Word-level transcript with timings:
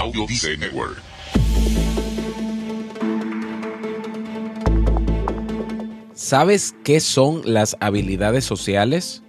Audio 0.00 0.26
Network. 0.58 1.02
¿Sabes 6.14 6.74
qué 6.84 7.00
son 7.00 7.42
las 7.44 7.76
habilidades 7.80 8.44
sociales? 8.44 9.22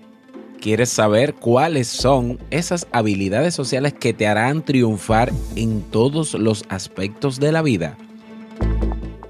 ¿Quieres 0.61 0.89
saber 0.89 1.33
cuáles 1.33 1.87
son 1.87 2.37
esas 2.51 2.87
habilidades 2.91 3.55
sociales 3.55 3.93
que 3.93 4.13
te 4.13 4.27
harán 4.27 4.63
triunfar 4.63 5.31
en 5.55 5.81
todos 5.81 6.33
los 6.33 6.63
aspectos 6.69 7.39
de 7.39 7.51
la 7.51 7.61
vida? 7.61 7.97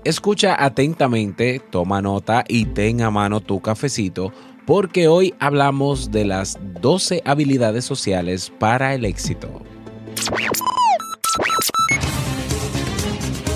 Escucha 0.03 0.55
atentamente, 0.61 1.59
toma 1.59 2.01
nota 2.01 2.43
y 2.47 2.65
ten 2.65 3.01
a 3.01 3.11
mano 3.11 3.39
tu 3.39 3.61
cafecito 3.61 4.33
porque 4.65 5.07
hoy 5.07 5.33
hablamos 5.39 6.11
de 6.11 6.25
las 6.25 6.57
12 6.81 7.21
habilidades 7.25 7.85
sociales 7.85 8.51
para 8.59 8.93
el 8.93 9.05
éxito. 9.05 9.61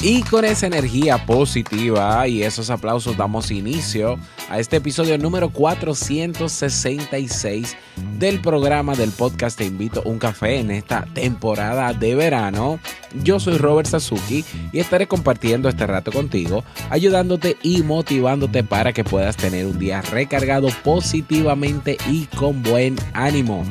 Y 0.00 0.22
con 0.22 0.44
esa 0.44 0.68
energía 0.68 1.26
positiva 1.26 2.28
y 2.28 2.44
esos 2.44 2.70
aplausos 2.70 3.16
damos 3.16 3.50
inicio 3.50 4.16
a 4.48 4.60
este 4.60 4.76
episodio 4.76 5.18
número 5.18 5.50
466 5.50 7.76
del 8.16 8.40
programa 8.40 8.94
del 8.94 9.10
podcast 9.10 9.58
Te 9.58 9.64
invito 9.64 10.04
a 10.04 10.08
un 10.08 10.20
café 10.20 10.60
en 10.60 10.70
esta 10.70 11.04
temporada 11.14 11.94
de 11.94 12.14
verano. 12.14 12.78
Yo 13.24 13.40
soy 13.40 13.58
Robert 13.58 13.88
Sasuki 13.88 14.44
y 14.70 14.78
estaré 14.78 15.08
compartiendo 15.08 15.68
este 15.68 15.84
rato 15.84 16.12
contigo, 16.12 16.62
ayudándote 16.90 17.56
y 17.64 17.82
motivándote 17.82 18.62
para 18.62 18.92
que 18.92 19.02
puedas 19.02 19.36
tener 19.36 19.66
un 19.66 19.80
día 19.80 20.00
recargado 20.00 20.68
positivamente 20.84 21.98
y 22.08 22.26
con 22.26 22.62
buen 22.62 22.94
ánimo. 23.14 23.64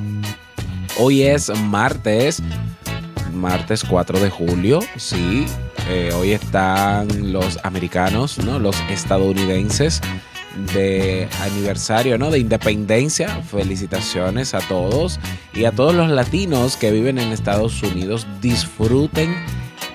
Hoy 0.99 1.21
es 1.21 1.57
martes, 1.57 2.43
martes 3.33 3.83
4 3.83 4.19
de 4.19 4.29
julio, 4.29 4.79
sí, 4.95 5.45
eh, 5.89 6.11
hoy 6.13 6.31
están 6.31 7.31
los 7.31 7.59
americanos, 7.63 8.37
¿no? 8.39 8.59
Los 8.59 8.75
estadounidenses 8.89 10.01
de 10.73 11.29
aniversario, 11.41 12.17
¿no? 12.17 12.31
De 12.31 12.39
independencia. 12.39 13.29
Felicitaciones 13.43 14.53
a 14.53 14.59
todos 14.59 15.19
y 15.53 15.65
a 15.65 15.71
todos 15.71 15.95
los 15.95 16.09
latinos 16.09 16.77
que 16.77 16.91
viven 16.91 17.19
en 17.19 17.31
Estados 17.31 17.81
Unidos. 17.83 18.27
Disfruten 18.41 19.35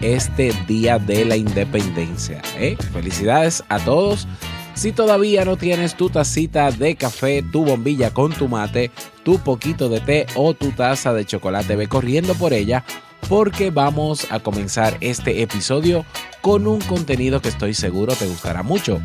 este 0.01 0.53
día 0.67 0.99
de 0.99 1.25
la 1.25 1.37
independencia. 1.37 2.43
¿eh? 2.57 2.77
Felicidades 2.93 3.63
a 3.69 3.79
todos. 3.79 4.27
Si 4.75 4.93
todavía 4.93 5.45
no 5.45 5.57
tienes 5.57 5.97
tu 5.97 6.09
tacita 6.09 6.71
de 6.71 6.97
café, 6.97 7.43
tu 7.43 7.65
bombilla 7.65 8.11
con 8.15 8.33
tu 8.33 8.49
mate, 8.49 8.91
tu 9.23 9.39
poquito 9.39 9.91
de 9.91 10.01
té 10.01 10.27
o 10.35 10.55
tu 10.55 10.71
taza 10.71 11.13
de 11.13 11.27
chocolate, 11.27 11.77
ve 11.77 11.89
corriendo 11.89 12.35
por 12.35 12.55
ella 12.55 12.83
porque 13.33 13.71
vamos 13.71 14.31
a 14.31 14.41
comenzar 14.41 14.99
este 15.01 15.41
episodio 15.41 16.05
con 16.43 16.67
un 16.67 16.83
contenido 16.83 17.41
que 17.41 17.49
estoy 17.49 17.73
seguro 17.73 18.15
te 18.15 18.27
gustará 18.27 18.63
mucho. 18.63 19.01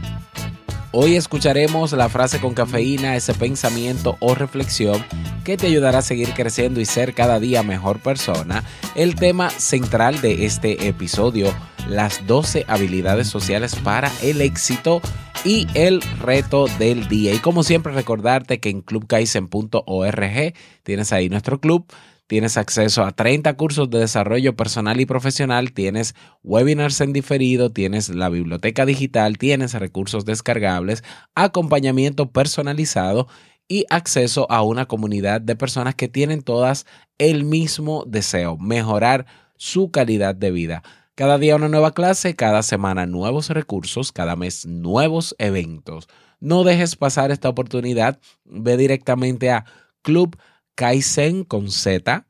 Hoy 0.91 1.15
escucharemos 1.15 1.93
la 1.93 2.09
frase 2.09 2.41
con 2.41 2.53
cafeína, 2.53 3.15
ese 3.15 3.33
pensamiento 3.33 4.17
o 4.19 4.35
reflexión 4.35 5.01
que 5.45 5.55
te 5.55 5.67
ayudará 5.67 5.99
a 5.99 6.01
seguir 6.01 6.33
creciendo 6.33 6.81
y 6.81 6.85
ser 6.85 7.13
cada 7.13 7.39
día 7.39 7.63
mejor 7.63 8.01
persona. 8.01 8.65
El 8.95 9.15
tema 9.15 9.49
central 9.49 10.19
de 10.19 10.44
este 10.45 10.89
episodio, 10.89 11.53
las 11.88 12.27
12 12.27 12.65
habilidades 12.67 13.29
sociales 13.29 13.77
para 13.77 14.11
el 14.21 14.41
éxito 14.41 14.99
y 15.45 15.67
el 15.73 16.01
reto 16.19 16.65
del 16.79 17.07
día. 17.07 17.33
Y 17.33 17.39
como 17.39 17.63
siempre 17.63 17.94
recordarte 17.94 18.59
que 18.59 18.71
en 18.71 18.81
clubkaisen.org 18.81 20.53
tienes 20.83 21.13
ahí 21.13 21.29
nuestro 21.29 21.61
club 21.61 21.85
tienes 22.27 22.57
acceso 22.57 23.03
a 23.03 23.11
30 23.11 23.55
cursos 23.55 23.89
de 23.89 23.99
desarrollo 23.99 24.55
personal 24.55 24.99
y 24.99 25.05
profesional, 25.05 25.71
tienes 25.71 26.13
webinars 26.43 27.01
en 27.01 27.13
diferido, 27.13 27.71
tienes 27.71 28.09
la 28.09 28.29
biblioteca 28.29 28.85
digital, 28.85 29.38
tienes 29.38 29.73
recursos 29.73 30.25
descargables, 30.25 31.03
acompañamiento 31.35 32.31
personalizado 32.31 33.27
y 33.67 33.85
acceso 33.89 34.49
a 34.51 34.61
una 34.61 34.85
comunidad 34.85 35.41
de 35.41 35.55
personas 35.55 35.95
que 35.95 36.07
tienen 36.07 36.41
todas 36.41 36.85
el 37.17 37.43
mismo 37.43 38.03
deseo, 38.05 38.57
mejorar 38.57 39.25
su 39.55 39.91
calidad 39.91 40.35
de 40.35 40.51
vida. 40.51 40.83
Cada 41.15 41.39
día 41.39 41.55
una 41.55 41.67
nueva 41.67 41.94
clase, 41.94 42.35
cada 42.35 42.61
semana 42.61 43.07
nuevos 43.07 43.49
recursos, 43.49 44.11
cada 44.11 44.35
mes 44.35 44.65
nuevos 44.67 45.35
eventos. 45.39 46.07
No 46.39 46.63
dejes 46.63 46.95
pasar 46.95 47.31
esta 47.31 47.49
oportunidad, 47.49 48.19
ve 48.45 48.77
directamente 48.77 49.49
a 49.49 49.65
Club 50.03 50.38
Kaizen 50.77 51.43
con 51.43 51.69
Z 51.71 52.25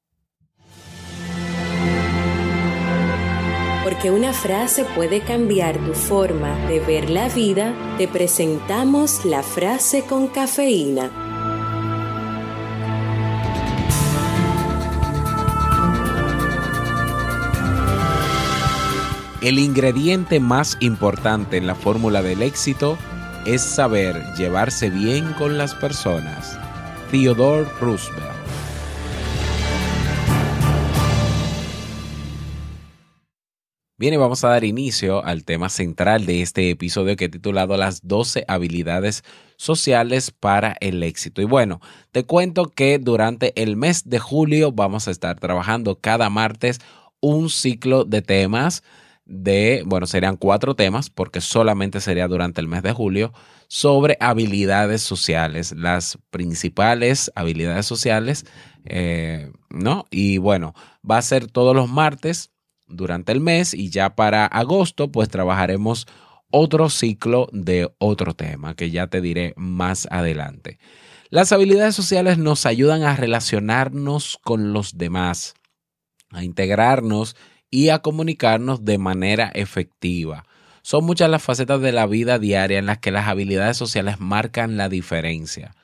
Porque 3.85 4.11
una 4.11 4.35
frase 4.35 4.85
puede 4.95 5.23
cambiar 5.23 5.79
tu 5.79 5.95
forma 5.95 6.59
de 6.69 6.81
ver 6.81 7.09
la 7.09 7.31
vida, 7.31 7.75
te 7.97 8.07
presentamos 8.07 9.25
la 9.25 9.43
frase 9.43 10.03
con 10.03 10.29
cafeína. 10.29 11.24
El 19.45 19.59
ingrediente 19.59 20.41
más 20.41 20.79
importante 20.81 21.59
en 21.59 21.67
la 21.67 21.75
fórmula 21.75 22.23
del 22.23 22.41
éxito 22.41 22.97
es 23.45 23.61
saber 23.61 24.25
llevarse 24.39 24.89
bien 24.89 25.35
con 25.35 25.59
las 25.59 25.75
personas. 25.75 26.59
Theodore 27.11 27.69
Roosevelt. 27.79 28.25
Bien, 33.99 34.15
y 34.15 34.17
vamos 34.17 34.43
a 34.45 34.49
dar 34.49 34.65
inicio 34.65 35.23
al 35.23 35.45
tema 35.45 35.69
central 35.69 36.25
de 36.25 36.41
este 36.41 36.71
episodio 36.71 37.15
que 37.17 37.27
he 37.27 37.29
titulado 37.29 37.77
Las 37.77 38.01
12 38.09 38.47
habilidades 38.49 39.25
sociales 39.59 40.31
para 40.31 40.75
el 40.81 41.03
éxito. 41.03 41.43
Y 41.43 41.45
bueno, 41.45 41.83
te 42.13 42.25
cuento 42.25 42.71
que 42.71 42.99
durante 42.99 43.53
el 43.63 43.77
mes 43.77 44.09
de 44.09 44.21
julio 44.21 44.73
vamos 44.73 45.07
a 45.07 45.11
estar 45.11 45.39
trabajando 45.39 45.99
cada 46.01 46.31
martes 46.31 46.81
un 47.21 47.51
ciclo 47.51 48.07
de 48.07 48.23
temas 48.23 48.83
de, 49.27 49.83
bueno, 49.87 50.07
serían 50.07 50.37
cuatro 50.37 50.75
temas, 50.75 51.11
porque 51.11 51.41
solamente 51.41 52.01
sería 52.01 52.29
durante 52.29 52.61
el 52.61 52.69
mes 52.69 52.83
de 52.83 52.93
julio, 52.93 53.33
sobre 53.69 54.17
habilidades 54.21 55.03
sociales, 55.03 55.73
las 55.73 56.19
principales 56.31 57.33
habilidades 57.35 57.87
sociales, 57.87 58.45
eh, 58.85 59.51
¿no? 59.71 60.05
Y 60.11 60.39
bueno, 60.39 60.75
va 61.09 61.19
a 61.19 61.23
ser 61.23 61.47
todos 61.47 61.75
los 61.75 61.89
martes 61.89 62.51
durante 62.87 63.33
el 63.33 63.41
mes 63.41 63.75
y 63.75 63.91
ya 63.91 64.15
para 64.15 64.47
agosto, 64.47 65.11
pues 65.11 65.29
trabajaremos 65.29 66.07
otro 66.51 66.91
ciclo 66.91 67.49
de 67.53 67.91
otro 67.99 68.35
tema 68.35 68.75
que 68.75 68.91
ya 68.91 69.07
te 69.07 69.21
diré 69.21 69.55
más 69.57 70.07
adelante. 70.11 70.79
Las 71.31 71.51
habilidades 71.51 71.97
sociales 71.97 72.39
nos 72.39 72.67
ayudan 72.67 73.03
a 73.03 73.17
relacionarnos 73.17 74.39
con 74.45 74.73
los 74.73 74.99
demás, 74.99 75.55
a 76.31 76.45
integrarnos 76.45 77.35
y 77.75 77.89
a 77.89 77.99
comunicarnos 77.99 78.85
de 78.85 78.99
manera 78.99 79.51
efectiva. 79.53 80.45
Son 80.83 81.05
muchas 81.05 81.29
las 81.29 81.43
facetas 81.43 81.81
de 81.81 81.91
la 81.91 82.07
vida 82.07 82.39
diaria 82.39 82.79
en 82.79 82.87
las 82.87 82.99
que 82.99 83.11
las 83.11 83.27
habilidades 83.27 83.77
sociales 83.77 84.21
marcan 84.21 84.77
la 84.77 84.89
diferencia. 84.89 85.75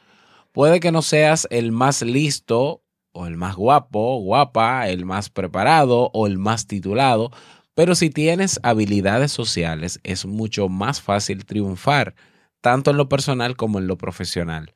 Puede 0.52 0.78
que 0.78 0.92
no 0.92 1.02
seas 1.02 1.48
el 1.50 1.72
más 1.72 2.02
listo 2.02 2.84
o 3.10 3.26
el 3.26 3.36
más 3.36 3.56
guapo, 3.56 4.20
guapa, 4.20 4.88
el 4.88 5.04
más 5.04 5.30
preparado 5.30 6.12
o 6.14 6.28
el 6.28 6.38
más 6.38 6.68
titulado, 6.68 7.32
pero 7.74 7.96
si 7.96 8.08
tienes 8.08 8.60
habilidades 8.62 9.32
sociales 9.32 9.98
es 10.04 10.26
mucho 10.26 10.68
más 10.68 11.02
fácil 11.02 11.44
triunfar, 11.44 12.14
tanto 12.60 12.92
en 12.92 12.98
lo 12.98 13.08
personal 13.08 13.56
como 13.56 13.80
en 13.80 13.88
lo 13.88 13.98
profesional. 13.98 14.74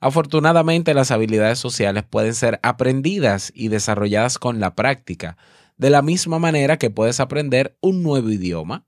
Afortunadamente 0.00 0.94
las 0.94 1.10
habilidades 1.10 1.58
sociales 1.58 2.04
pueden 2.08 2.34
ser 2.34 2.58
aprendidas 2.62 3.52
y 3.54 3.68
desarrolladas 3.68 4.38
con 4.38 4.60
la 4.60 4.74
práctica, 4.74 5.36
de 5.76 5.90
la 5.90 6.02
misma 6.02 6.38
manera 6.38 6.78
que 6.78 6.90
puedes 6.90 7.20
aprender 7.20 7.76
un 7.80 8.02
nuevo 8.02 8.30
idioma. 8.30 8.86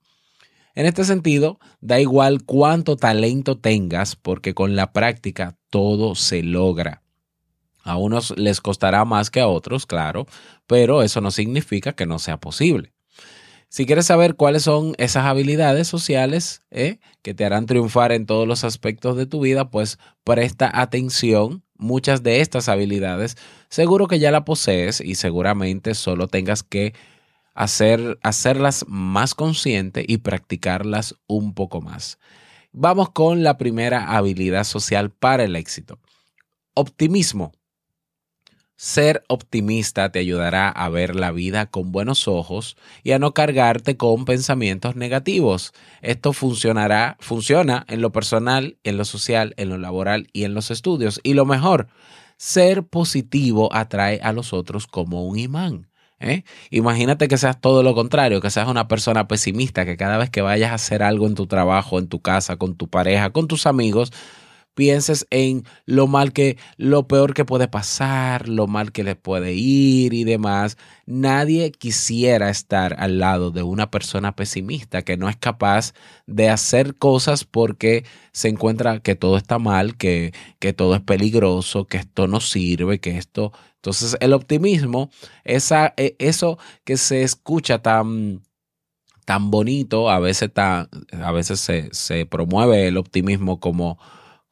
En 0.75 0.87
este 0.87 1.05
sentido, 1.05 1.59
da 1.81 2.01
igual 2.01 2.45
cuánto 2.45 2.97
talento 2.97 3.59
tengas, 3.59 4.15
porque 4.15 4.55
con 4.55 4.77
la 4.77 4.93
práctica 4.93 5.57
todo 5.71 6.15
se 6.15 6.43
logra. 6.43 7.03
A 7.83 7.97
unos 7.97 8.37
les 8.37 8.61
costará 8.61 9.05
más 9.05 9.31
que 9.31 9.41
a 9.41 9.49
otros, 9.49 9.87
claro, 9.87 10.27
pero 10.67 11.03
eso 11.03 11.21
no 11.21 11.31
significa 11.31 11.93
que 11.93 12.05
no 12.05 12.19
sea 12.19 12.39
posible. 12.39 12.93
Si 13.69 13.85
quieres 13.85 14.07
saber 14.07 14.37
cuáles 14.37 14.63
son 14.63 14.95
esas 14.99 15.25
habilidades 15.25 15.89
sociales 15.89 16.63
eh, 16.71 16.99
que 17.23 17.35
te 17.35 17.45
harán 17.45 17.67
triunfar 17.67 18.13
en 18.13 18.27
todos 18.27 18.47
los 18.47 18.65
aspectos 18.65 19.17
de 19.17 19.27
tu 19.27 19.41
vida, 19.41 19.71
pues 19.71 19.99
presta 20.25 20.71
atención. 20.73 21.63
Muchas 21.79 22.23
de 22.23 22.41
estas 22.41 22.69
habilidades 22.69 23.37
seguro 23.69 24.07
que 24.07 24.19
ya 24.19 24.31
la 24.31 24.45
posees 24.45 25.01
y 25.01 25.15
seguramente 25.15 25.95
solo 25.95 26.29
tengas 26.29 26.63
que 26.63 26.95
hacer, 27.55 28.19
hacerlas 28.23 28.85
más 28.89 29.35
consciente 29.35 30.05
y 30.07 30.19
practicarlas 30.19 31.17
un 31.27 31.55
poco 31.55 31.81
más. 31.81 32.19
Vamos 32.73 33.11
con 33.11 33.43
la 33.43 33.57
primera 33.57 34.17
habilidad 34.17 34.65
social 34.65 35.11
para 35.11 35.45
el 35.45 35.57
éxito. 35.57 35.99
Optimismo. 36.75 37.53
Ser 38.77 39.25
optimista 39.29 40.13
te 40.13 40.19
ayudará 40.19 40.69
a 40.69 40.91
ver 40.91 41.17
la 41.17 41.33
vida 41.33 41.65
con 41.65 41.93
buenos 41.93 42.29
ojos 42.29 42.77
y 43.03 43.13
a 43.13 43.19
no 43.19 43.33
cargarte 43.33 43.97
con 43.97 44.27
pensamientos 44.27 44.97
negativos. 44.97 45.73
Esto 46.03 46.35
funcionará, 46.35 47.17
funciona 47.19 47.87
en 47.89 48.03
lo 48.03 48.13
personal, 48.13 48.77
en 48.85 48.99
lo 48.99 49.07
social, 49.07 49.55
en 49.57 49.71
lo 49.71 49.79
laboral 49.79 50.29
y 50.35 50.45
en 50.45 50.53
los 50.53 50.71
estudios. 50.71 51.21
Y 51.23 51.33
lo 51.33 51.47
mejor, 51.47 51.89
ser 52.37 52.85
positivo 52.85 53.71
atrae 53.73 54.21
a 54.23 54.33
los 54.33 54.53
otros 54.53 54.87
como 54.87 55.25
un 55.25 55.39
imán. 55.39 55.89
¿eh? 56.21 56.45
Imagínate 56.69 57.29
que 57.29 57.39
seas 57.39 57.59
todo 57.59 57.83
lo 57.83 57.95
contrario, 57.95 58.43
que 58.43 58.51
seas 58.51 58.69
una 58.69 58.89
persona 58.89 59.27
pesimista, 59.27 59.87
que 59.87 59.97
cada 59.97 60.19
vez 60.19 60.29
que 60.29 60.43
vayas 60.43 60.73
a 60.73 60.75
hacer 60.75 61.03
algo 61.03 61.27
en 61.27 61.35
tu 61.35 61.47
trabajo, 61.47 61.99
en 61.99 62.09
tu 62.09 62.21
casa, 62.21 62.57
con 62.57 62.77
tu 62.77 62.89
pareja, 62.89 63.31
con 63.31 63.49
tus 63.49 63.67
amigos, 63.67 64.13
pienses 64.77 65.27
en 65.31 65.65
lo 65.87 66.07
mal 66.07 66.35
que, 66.35 66.59
lo 66.77 67.09
peor 67.09 67.33
que 67.33 67.47
puede 67.47 67.67
pasar, 67.67 68.47
lo 68.47 68.67
mal 68.67 68.93
que 68.93 69.05
le 69.05 69.17
puede 69.17 69.55
ir 69.55 70.13
y 70.13 70.25
demás. 70.25 70.77
Nadie 71.07 71.73
quisiera 71.73 72.51
estar 72.51 72.95
al 72.99 73.19
lado 73.19 73.51
de 73.51 73.63
una 73.63 73.91
persona 73.91 74.37
pesimista 74.37 75.01
que 75.03 75.17
no 75.17 75.31
es 75.31 75.37
capaz 75.37 75.95
de 76.27 76.51
hacer 76.51 76.95
cosas 76.97 77.45
porque 77.45 78.05
se 78.33 78.49
encuentra 78.49 79.01
que 79.01 79.15
todo 79.15 79.39
está 79.39 79.59
mal, 79.59 79.97
que, 79.97 80.35
que 80.59 80.75
todo 80.75 80.95
es 80.95 81.01
peligroso, 81.01 81.87
que 81.87 81.97
esto 81.97 82.29
no 82.29 82.41
sirve, 82.41 83.01
que 83.01 83.17
esto... 83.17 83.53
Entonces 83.77 84.17
el 84.21 84.33
optimismo, 84.35 85.11
esa, 85.45 85.95
e, 85.97 86.17
eso 86.19 86.59
que 86.85 86.97
se 86.99 87.23
escucha 87.23 87.81
tan 87.81 88.43
tan 89.25 89.51
bonito, 89.51 90.09
a 90.09 90.21
veces, 90.21 90.53
tan, 90.53 90.89
a 91.13 91.33
veces 91.33 91.59
se, 91.61 91.89
se 91.93 92.27
promueve 92.27 92.87
el 92.87 92.97
optimismo 92.97 93.59
como 93.59 93.99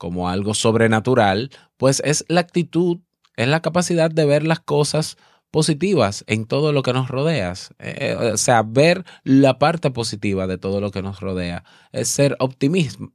como 0.04 0.28
algo 0.28 0.52
sobrenatural, 0.52 1.48
pues 1.78 2.02
es 2.04 2.26
la 2.28 2.40
actitud, 2.40 2.98
es 3.36 3.48
la 3.48 3.62
capacidad 3.62 4.10
de 4.10 4.26
ver 4.26 4.44
las 4.44 4.60
cosas 4.60 5.16
positivas 5.50 6.24
en 6.26 6.44
todo 6.44 6.74
lo 6.74 6.82
que 6.82 6.92
nos 6.92 7.08
rodea. 7.08 7.54
Eh, 7.78 7.96
eh, 7.98 8.14
o 8.34 8.36
sea, 8.36 8.62
ver 8.62 9.06
la 9.22 9.58
parte 9.58 9.90
positiva 9.90 10.46
de 10.46 10.58
todo 10.58 10.82
lo 10.82 10.90
que 10.90 11.00
nos 11.00 11.20
rodea. 11.20 11.64
Es 11.90 12.08
ser 12.08 12.36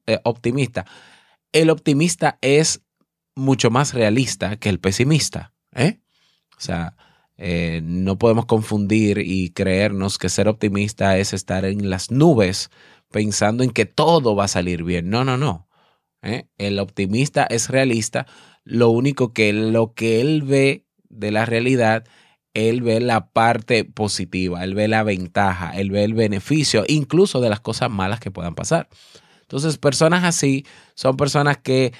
eh, 0.07 0.19
optimista. 0.23 0.87
El 1.51 1.69
optimista 1.69 2.39
es 2.41 2.81
mucho 3.35 3.69
más 3.69 3.93
realista 3.93 4.57
que 4.57 4.69
el 4.69 4.79
pesimista. 4.79 5.53
O 5.75 6.61
sea, 6.61 6.95
no 7.83 8.17
podemos 8.17 8.47
confundir 8.47 9.19
y 9.19 9.51
creernos 9.51 10.17
que 10.17 10.29
ser 10.29 10.47
optimista 10.47 11.19
es 11.19 11.33
estar 11.33 11.65
en 11.65 11.91
las 11.91 12.09
nubes 12.09 12.71
pensando 13.11 13.63
en 13.63 13.69
que 13.69 13.85
todo 13.85 14.35
va 14.35 14.45
a 14.45 14.47
salir 14.47 14.83
bien. 14.83 15.11
No, 15.11 15.23
no, 15.23 15.37
no. 15.37 15.68
¿Eh? 16.21 16.47
El 16.57 16.79
optimista 16.79 17.45
es 17.49 17.69
realista, 17.69 18.25
lo 18.63 18.89
único 18.89 19.33
que 19.33 19.53
lo 19.53 19.93
que 19.93 20.21
él 20.21 20.43
ve 20.43 20.85
de 21.09 21.31
la 21.31 21.45
realidad, 21.45 22.05
él 22.53 22.81
ve 22.81 22.99
la 22.99 23.29
parte 23.29 23.85
positiva, 23.85 24.63
él 24.63 24.75
ve 24.75 24.87
la 24.87 25.03
ventaja, 25.03 25.71
él 25.71 25.91
ve 25.91 26.03
el 26.03 26.13
beneficio, 26.13 26.83
incluso 26.87 27.41
de 27.41 27.49
las 27.49 27.59
cosas 27.59 27.89
malas 27.89 28.19
que 28.19 28.31
puedan 28.31 28.55
pasar. 28.55 28.89
Entonces, 29.41 29.77
personas 29.77 30.23
así 30.23 30.65
son 30.93 31.17
personas 31.17 31.57
que 31.57 31.93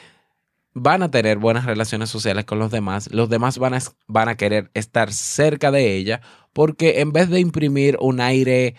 van 0.74 1.01
a 1.01 1.12
tener 1.12 1.38
buenas 1.39 1.66
relaciones 1.66 2.10
sociales 2.10 2.45
con 2.45 2.60
los 2.60 2.71
demás, 2.71 3.12
los 3.12 3.30
demás 3.30 3.57
van 3.57 3.74
a, 3.74 3.80
van 4.07 4.30
a 4.30 4.38
querer 4.38 4.69
estar 4.74 5.12
cerca 5.12 5.71
de 5.71 5.95
ella, 5.95 6.21
porque 6.54 7.01
en 7.01 7.12
vez 7.12 7.30
de 7.30 7.39
imprimir 7.39 7.98
un 8.00 8.21
aire 8.21 8.75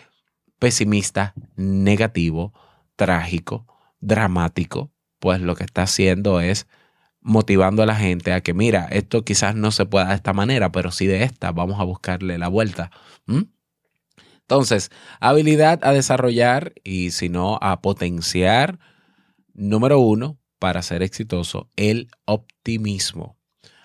pesimista, 0.59 1.33
negativo, 1.55 2.53
trágico, 2.95 3.65
dramático, 3.99 4.91
pues 5.21 5.39
lo 5.39 5.55
que 5.55 5.63
está 5.63 5.83
haciendo 5.83 6.41
es 6.41 6.67
motivando 7.21 7.83
a 7.83 7.85
la 7.85 7.95
gente 7.95 8.33
a 8.33 8.41
que, 8.41 8.55
mira, 8.55 8.87
esto 8.91 9.23
quizás 9.23 9.55
no 9.55 9.69
se 9.69 9.85
pueda 9.85 10.07
de 10.07 10.15
esta 10.15 10.33
manera, 10.33 10.71
pero 10.71 10.91
sí 10.91 11.05
de 11.05 11.23
esta, 11.23 11.51
vamos 11.51 11.79
a 11.79 11.83
buscarle 11.83 12.39
la 12.39 12.47
vuelta. 12.47 12.89
Entonces, 14.41 14.89
habilidad 15.19 15.79
a 15.83 15.93
desarrollar 15.93 16.73
y 16.83 17.11
si 17.11 17.29
no, 17.29 17.59
a 17.61 17.81
potenciar. 17.81 18.79
Número 19.53 19.99
uno, 19.99 20.39
para 20.57 20.81
ser 20.81 21.03
exitoso, 21.03 21.69
el 21.75 22.09
optimismo. 22.25 23.37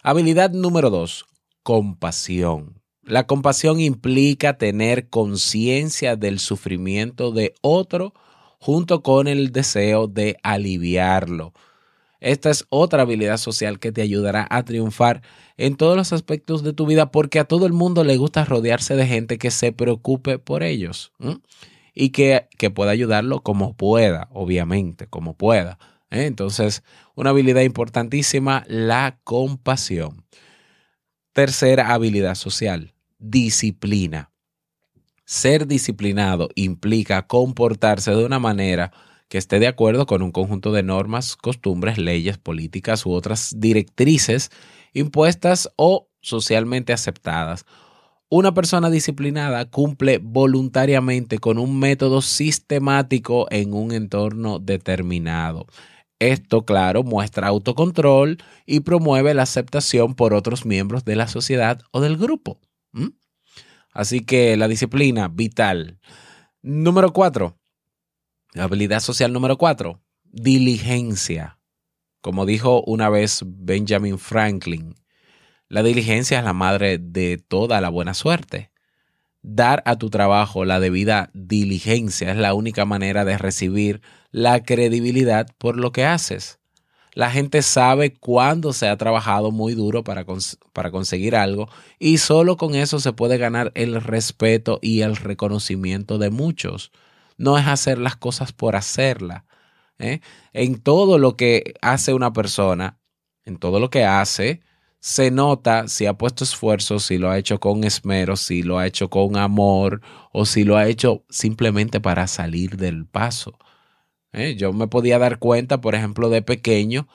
Habilidad 0.03 0.53
número 0.53 0.89
dos, 0.89 1.27
compasión. 1.63 2.81
La 3.03 3.27
compasión 3.27 3.79
implica 3.79 4.57
tener 4.57 5.11
conciencia 5.11 6.17
del 6.17 6.39
sufrimiento 6.39 7.31
de 7.31 7.53
otro 7.61 8.15
junto 8.67 9.01
con 9.01 9.29
el 9.29 9.53
deseo 9.53 10.09
de 10.09 10.39
aliviarlo. 10.43 11.53
Esta 12.19 12.51
es 12.51 12.67
otra 12.69 13.03
habilidad 13.03 13.37
social 13.37 13.79
que 13.79 13.93
te 13.93 14.03
ayudará 14.03 14.45
a 14.51 14.65
triunfar 14.65 15.23
en 15.57 15.77
todos 15.77 15.97
los 15.97 16.13
aspectos 16.13 16.65
de 16.65 16.73
tu 16.73 16.85
vida 16.85 17.13
porque 17.13 17.39
a 17.39 17.45
todo 17.45 17.67
el 17.67 17.73
mundo 17.73 18.03
le 18.03 18.17
gusta 18.17 18.45
rodearse 18.45 18.97
de 18.97 19.07
gente 19.07 19.39
que 19.39 19.53
se 19.53 19.71
preocupe 19.71 20.41
por 20.41 20.65
ellos 20.65 21.13
y 21.95 22.09
que, 22.09 22.49
que, 22.59 22.71
pueda 22.71 22.91
ayudarlo 22.91 23.41
como 23.41 23.77
pueda, 23.77 24.27
obviamente, 24.33 25.07
como 25.07 25.35
pueda. 25.35 25.79
¿eh? 26.11 26.25
Entonces, 26.25 26.83
una 27.15 27.31
habilidad 27.31 27.63
importantísima, 27.63 28.65
la 28.67 29.21
compasión. 29.23 30.25
Tercera 31.33 31.95
habilidad 31.95 32.35
social, 32.35 32.95
disciplina. 33.21 34.33
Ser 35.27 35.67
disciplinado 35.67 36.51
implica 36.55 37.27
comportarse 37.27 38.13
de 38.13 38.25
una 38.25 38.39
manera 38.39 38.93
que 39.29 39.39
esté 39.39 39.59
de 39.59 39.67
acuerdo 39.67 40.07
con 40.07 40.23
un 40.23 40.31
conjunto 40.31 40.71
de 40.71 40.85
normas, 40.85 41.35
costumbres, 41.35 41.99
leyes, 41.99 42.39
políticas 42.39 43.05
u 43.07 43.11
otras 43.11 43.53
directrices 43.59 44.51
impuestas 44.93 45.69
o 45.75 46.09
socialmente 46.21 46.93
aceptadas. 46.93 47.65
Una 48.29 48.55
persona 48.55 48.89
disciplinada 48.89 49.69
cumple 49.69 50.19
voluntariamente 50.19 51.39
con 51.39 51.59
un 51.59 51.77
método 51.77 52.23
sistemático 52.23 53.49
en 53.51 53.75
un 53.75 53.91
entorno 53.91 54.61
determinado. 54.61 55.67
Esto, 56.21 56.65
claro, 56.65 57.03
muestra 57.03 57.49
autocontrol 57.49 58.39
y 58.65 58.81
promueve 58.81 59.35
la 59.35 59.43
aceptación 59.43 60.15
por 60.15 60.35
otros 60.35 60.65
miembros 60.65 61.05
de 61.05 61.17
la 61.17 61.27
sociedad 61.27 61.83
o 61.91 62.01
del 62.01 62.17
grupo. 62.17 62.61
Así 63.97 64.21
que 64.21 64.59
la 64.59 64.69
disciplina, 64.69 65.29
vital. 65.29 65.99
Número 66.61 67.15
cuatro, 67.15 67.57
habilidad 68.55 69.01
social 69.01 69.33
número 69.33 69.57
cuatro, 69.57 70.03
diligencia. 70.25 71.59
Como 72.21 72.45
dijo 72.45 72.83
una 72.83 73.09
vez 73.09 73.43
Benjamin 73.47 74.19
Franklin, 74.19 74.97
la 75.69 75.83
diligencia 75.83 76.39
es 76.39 76.45
la 76.45 76.53
madre 76.53 76.99
de 76.99 77.39
toda 77.39 77.81
la 77.81 77.89
buena 77.89 78.13
suerte. 78.13 78.71
Dar 79.41 79.83
a 79.87 79.97
tu 79.97 80.11
trabajo 80.11 80.67
la 80.67 80.79
debida 80.79 81.31
diligencia 81.33 82.31
es 82.31 82.37
la 82.37 82.53
única 82.53 82.85
manera 82.85 83.25
de 83.25 83.39
recibir 83.39 84.03
la 84.31 84.63
credibilidad 84.63 85.47
por 85.57 85.79
lo 85.79 85.93
que 85.93 86.05
haces. 86.05 86.61
La 87.17 87.31
gente 87.31 87.63
sabe 87.63 88.13
cuándo 88.13 88.75
se 88.75 88.89
ha 88.89 88.97
trabajado 88.99 89.51
muy 89.51 89.73
duro 89.73 90.05
para, 90.05 90.27
para 90.75 90.91
conseguir 90.91 91.35
algo 91.35 91.67
y 91.99 92.19
solo 92.19 92.59
con 92.59 92.75
eso 92.75 93.01
se 93.01 93.15
puede 93.15 93.39
ganar 93.39 93.73
el 93.75 94.03
respeto 94.03 94.79
y 94.83 95.01
el 95.01 95.17
reconocimiento 95.17 96.19
de 96.19 96.29
muchos. 96.29 96.93
No 97.39 97.57
es 97.57 97.67
hacer 97.67 97.97
las 97.97 98.17
cosas 98.17 98.53
por 98.53 98.77
hacerla. 98.77 99.47
¿eh? 99.99 100.21
En 100.53 100.79
todo 100.79 101.17
lo 101.17 101.39
que 101.39 101.73
hace 101.81 102.13
una 102.13 102.35
persona, 102.35 102.99
en 103.47 103.57
todo 103.57 103.81
lo 103.81 103.89
que 103.89 104.05
hace, 104.05 104.61
se 105.01 105.31
nota 105.31 105.89
si 105.89 106.05
ha 106.05 106.19
puesto 106.19 106.45
esfuerzo, 106.45 106.99
si 106.99 107.17
lo 107.17 107.31
ha 107.31 107.39
hecho 107.39 107.59
con 107.61 107.85
esmero, 107.85 108.37
si 108.37 108.63
lo 108.63 108.79
ha 108.79 108.87
hecho 108.87 109.09
con 109.09 109.39
amor 109.39 110.03
o 110.33 110.45
si 110.45 110.65
lo 110.65 110.77
ha 110.77 110.87
hecho 110.87 111.25
simplemente 111.31 111.99
para 111.99 112.27
salir 112.27 112.77
del 112.77 113.07
paso. 113.07 113.57
¿Eh? 114.33 114.57
Yo 114.57 114.73
me 114.73 114.89
podía 114.89 115.19
dar 115.19 115.39
cuenta, 115.39 115.81
por 115.81 115.95
ejemplo, 115.95 116.31
de 116.31 116.43
pequeño, 116.43 117.09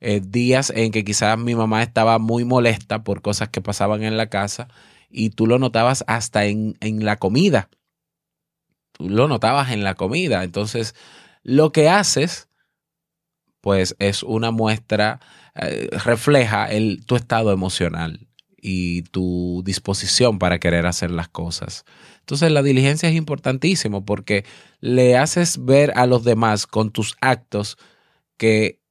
eh, 0.00 0.20
días 0.20 0.70
en 0.70 0.92
que 0.92 1.04
quizás 1.04 1.38
mi 1.38 1.54
mamá 1.54 1.82
estaba 1.82 2.18
muy 2.18 2.44
molesta 2.44 3.02
por 3.04 3.22
cosas 3.22 3.48
que 3.48 3.60
pasaban 3.60 4.02
en 4.04 4.16
la 4.16 4.28
casa 4.28 4.68
y 5.10 5.30
tú 5.30 5.46
lo 5.46 5.58
notabas 5.58 6.04
hasta 6.06 6.44
en, 6.46 6.76
en 6.80 7.04
la 7.04 7.16
comida. 7.16 7.68
Tú 8.92 9.08
lo 9.08 9.28
notabas 9.28 9.70
en 9.70 9.84
la 9.84 9.94
comida. 9.94 10.44
Entonces, 10.44 10.94
lo 11.42 11.72
que 11.72 11.88
haces, 11.88 12.48
pues 13.60 13.96
es 13.98 14.22
una 14.22 14.50
muestra, 14.50 15.20
eh, 15.54 15.88
refleja 16.04 16.66
el, 16.66 17.04
tu 17.06 17.16
estado 17.16 17.52
emocional 17.52 18.28
y 18.56 19.02
tu 19.02 19.62
disposición 19.64 20.38
para 20.38 20.58
querer 20.58 20.86
hacer 20.86 21.10
las 21.10 21.28
cosas. 21.28 21.84
Entonces 22.28 22.52
la 22.52 22.62
diligencia 22.62 23.08
es 23.08 23.14
importantísimo 23.14 24.04
porque 24.04 24.44
le 24.80 25.16
haces 25.16 25.64
ver 25.64 25.94
a 25.96 26.04
los 26.04 26.24
demás 26.24 26.66
con 26.66 26.90
tus 26.90 27.16
actos 27.22 27.78
que 28.36 28.82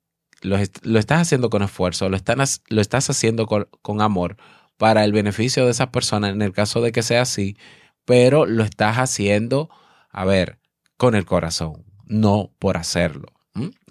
lo, 0.42 0.58
estás 0.58 1.22
haciendo 1.22 1.52
con 1.52 1.62
esfuerzo, 1.62 2.10
lo, 2.10 2.18
lo 2.18 2.82
estás 2.82 3.10
haciendo 3.12 3.46
con 3.46 4.02
amor 4.02 4.38
para 4.78 5.06
el 5.06 5.12
beneficio 5.12 5.66
de 5.66 5.72
esas 5.72 5.90
personas 5.90 6.32
en 6.32 6.42
el 6.42 6.52
caso 6.52 6.82
de 6.82 6.92
que 6.92 7.04
sea 7.04 7.22
así, 7.22 7.58
pero 8.06 8.48
lo 8.48 8.64
estás 8.64 8.98
haciendo, 8.98 9.70
a 10.10 10.26
ver, 10.26 10.58
con 10.98 11.14
el 11.14 11.26
corazón, 11.26 11.86
no 12.06 12.52
por 12.58 12.76
hacerlo. 12.76 13.28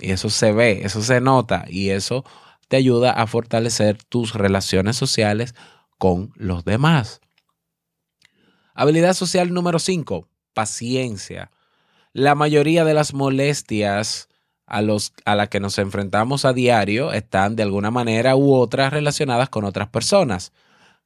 Y 0.01 0.11
eso 0.11 0.29
se 0.29 0.51
ve, 0.51 0.81
eso 0.83 1.03
se 1.03 1.21
nota 1.21 1.67
y 1.69 1.91
eso 1.91 2.25
te 2.67 2.79
ayuda 2.79 3.13
a 3.13 3.29
fortalecer 3.29 4.03
tus 4.03 4.35
relaciones 4.35 4.97
sociales 4.97 5.55
con 5.99 6.33
los 6.35 6.65
demás. 6.65 7.21
Habilidad 8.79 9.15
social 9.15 9.55
número 9.55 9.79
5, 9.79 10.29
paciencia. 10.53 11.51
La 12.13 12.35
mayoría 12.35 12.85
de 12.85 12.93
las 12.93 13.15
molestias 13.15 14.29
a, 14.67 14.83
los, 14.83 15.15
a 15.25 15.35
las 15.35 15.49
que 15.49 15.61
nos 15.61 15.79
enfrentamos 15.79 16.45
a 16.45 16.53
diario 16.53 17.11
están 17.15 17.57
de 17.57 17.63
alguna 17.63 17.91
manera 17.91 18.37
u 18.37 18.53
otra 18.53 18.91
relacionadas 18.91 19.49
con 19.49 19.65
otras 19.65 19.89
personas, 19.89 20.53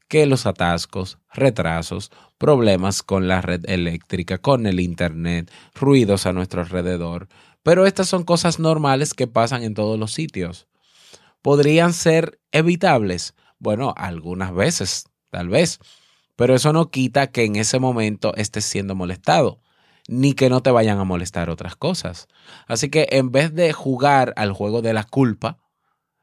que 0.09 0.27
los 0.27 0.47
atascos, 0.47 1.19
retrasos, 1.33 2.11
problemas 2.39 3.05
con 3.05 3.29
la 3.29 3.41
red 3.41 3.65
eléctrica, 3.71 4.39
con 4.39 4.67
el 4.67 4.81
Internet, 4.81 5.49
ruidos 5.73 6.27
a 6.27 6.33
nuestro 6.33 6.62
alrededor. 6.62 7.29
Pero 7.62 7.87
estas 7.87 8.09
son 8.09 8.25
cosas 8.25 8.59
normales 8.59 9.15
que 9.15 9.29
pasan 9.29 9.62
en 9.62 9.75
todos 9.75 9.97
los 9.97 10.12
sitios. 10.12 10.67
¿Podrían 11.41 11.93
ser 11.93 12.41
evitables? 12.50 13.35
Bueno, 13.61 13.95
algunas 13.97 14.53
veces, 14.53 15.05
tal 15.31 15.49
vez 15.49 15.79
pero 16.40 16.54
eso 16.54 16.73
no 16.73 16.90
quita 16.90 17.26
que 17.26 17.44
en 17.44 17.56
ese 17.56 17.78
momento 17.78 18.35
estés 18.35 18.64
siendo 18.64 18.94
molestado, 18.94 19.61
ni 20.09 20.32
que 20.32 20.49
no 20.49 20.62
te 20.62 20.70
vayan 20.70 20.99
a 20.99 21.04
molestar 21.04 21.50
otras 21.50 21.76
cosas. 21.76 22.28
Así 22.66 22.88
que 22.88 23.09
en 23.11 23.30
vez 23.30 23.52
de 23.54 23.75
jugar 23.75 24.32
al 24.37 24.54
juego 24.54 24.80
de 24.80 24.94
la 24.94 25.04
culpa, 25.04 25.59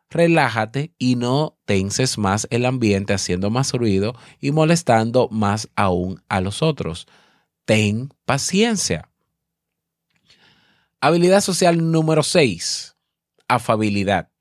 relájate 0.10 0.92
y 0.98 1.18
no 1.18 1.60
tenses 1.66 2.18
más 2.18 2.48
el 2.50 2.66
ambiente 2.66 3.14
haciendo 3.14 3.52
más 3.52 3.74
ruido 3.74 4.16
y 4.40 4.50
molestando 4.50 5.30
más 5.30 5.70
aún 5.76 6.24
a 6.30 6.42
los 6.42 6.64
otros. 6.64 7.06
Ten 7.66 8.12
paciencia. 8.26 9.12
Habilidad 11.00 11.42
social 11.42 11.92
número 11.92 12.24
6. 12.24 12.96
Afabilidad. 13.48 14.32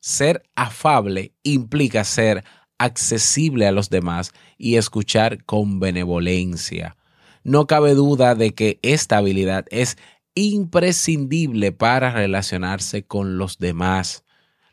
Ser 0.00 0.48
afable 0.54 1.34
implica 1.42 2.04
ser 2.04 2.42
accesible 2.78 3.66
a 3.66 3.72
los 3.72 3.90
demás 3.90 4.32
y 4.58 4.76
escuchar 4.76 5.44
con 5.44 5.80
benevolencia. 5.80 6.96
No 7.44 7.66
cabe 7.66 7.94
duda 7.94 8.34
de 8.34 8.54
que 8.54 8.78
esta 8.82 9.18
habilidad 9.18 9.66
es 9.70 9.96
imprescindible 10.34 11.72
para 11.72 12.12
relacionarse 12.12 13.04
con 13.04 13.38
los 13.38 13.58
demás. 13.58 14.24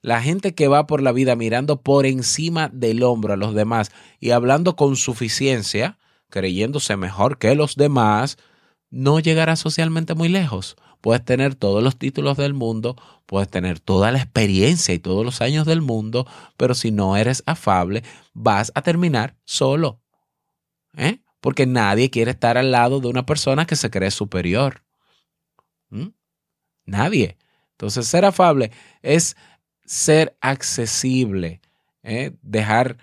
La 0.01 0.21
gente 0.21 0.53
que 0.53 0.67
va 0.67 0.85
por 0.85 1.01
la 1.01 1.13
vida 1.13 1.35
mirando 1.35 1.81
por 1.81 2.05
encima 2.05 2.69
del 2.73 3.03
hombro 3.03 3.33
a 3.33 3.37
los 3.37 3.55
demás 3.55 3.91
y 4.19 4.31
hablando 4.31 4.75
con 4.75 4.97
suficiencia, 4.97 5.97
creyéndose 6.29 6.97
mejor 6.97 7.37
que 7.37 7.55
los 7.55 7.75
demás, 7.75 8.37
no 8.89 9.19
llegará 9.19 9.55
socialmente 9.55 10.13
muy 10.13 10.27
lejos. 10.27 10.75
Puedes 11.03 11.25
tener 11.25 11.53
todos 11.53 11.83
los 11.83 11.97
títulos 11.97 12.37
del 12.37 12.53
mundo, 12.53 12.95
puedes 13.25 13.49
tener 13.49 13.81
toda 13.81 14.13
la 14.13 14.19
experiencia 14.19 14.93
y 14.93 14.99
todos 14.99 15.25
los 15.25 15.41
años 15.41 15.65
del 15.65 15.81
mundo, 15.81 16.25
pero 16.55 16.75
si 16.75 16.91
no 16.91 17.17
eres 17.17 17.43
afable, 17.45 18.03
vas 18.31 18.71
a 18.73 18.83
terminar 18.83 19.35
solo. 19.43 19.99
¿Eh? 20.95 21.19
Porque 21.41 21.65
nadie 21.65 22.09
quiere 22.09 22.31
estar 22.31 22.57
al 22.57 22.71
lado 22.71 23.01
de 23.01 23.09
una 23.09 23.25
persona 23.25 23.65
que 23.65 23.75
se 23.75 23.89
cree 23.89 24.11
superior. 24.11 24.81
Nadie. 26.85 27.37
Entonces, 27.71 28.07
ser 28.07 28.23
afable 28.23 28.71
es 29.01 29.35
ser 29.83 30.37
accesible, 30.39 31.59
¿eh? 32.03 32.31
dejar 32.41 32.97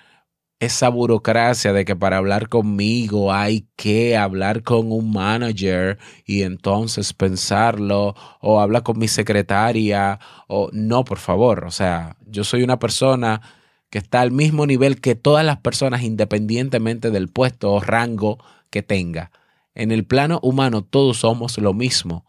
esa 0.60 0.90
burocracia 0.90 1.72
de 1.72 1.86
que 1.86 1.96
para 1.96 2.18
hablar 2.18 2.48
conmigo 2.50 3.32
hay 3.32 3.66
que 3.76 4.16
hablar 4.16 4.62
con 4.62 4.92
un 4.92 5.10
manager 5.10 5.98
y 6.26 6.42
entonces 6.42 7.14
pensarlo 7.14 8.14
o 8.40 8.60
hablar 8.60 8.82
con 8.82 8.98
mi 8.98 9.08
secretaria 9.08 10.20
o 10.48 10.68
no, 10.72 11.04
por 11.04 11.18
favor, 11.18 11.64
o 11.64 11.70
sea, 11.70 12.16
yo 12.26 12.44
soy 12.44 12.62
una 12.62 12.78
persona 12.78 13.40
que 13.88 13.98
está 13.98 14.20
al 14.20 14.32
mismo 14.32 14.66
nivel 14.66 15.00
que 15.00 15.14
todas 15.14 15.44
las 15.44 15.58
personas 15.58 16.02
independientemente 16.02 17.10
del 17.10 17.28
puesto 17.28 17.72
o 17.72 17.80
rango 17.80 18.38
que 18.68 18.82
tenga. 18.82 19.32
En 19.74 19.92
el 19.92 20.04
plano 20.04 20.40
humano 20.42 20.84
todos 20.84 21.18
somos 21.18 21.58
lo 21.58 21.72
mismo. 21.74 22.26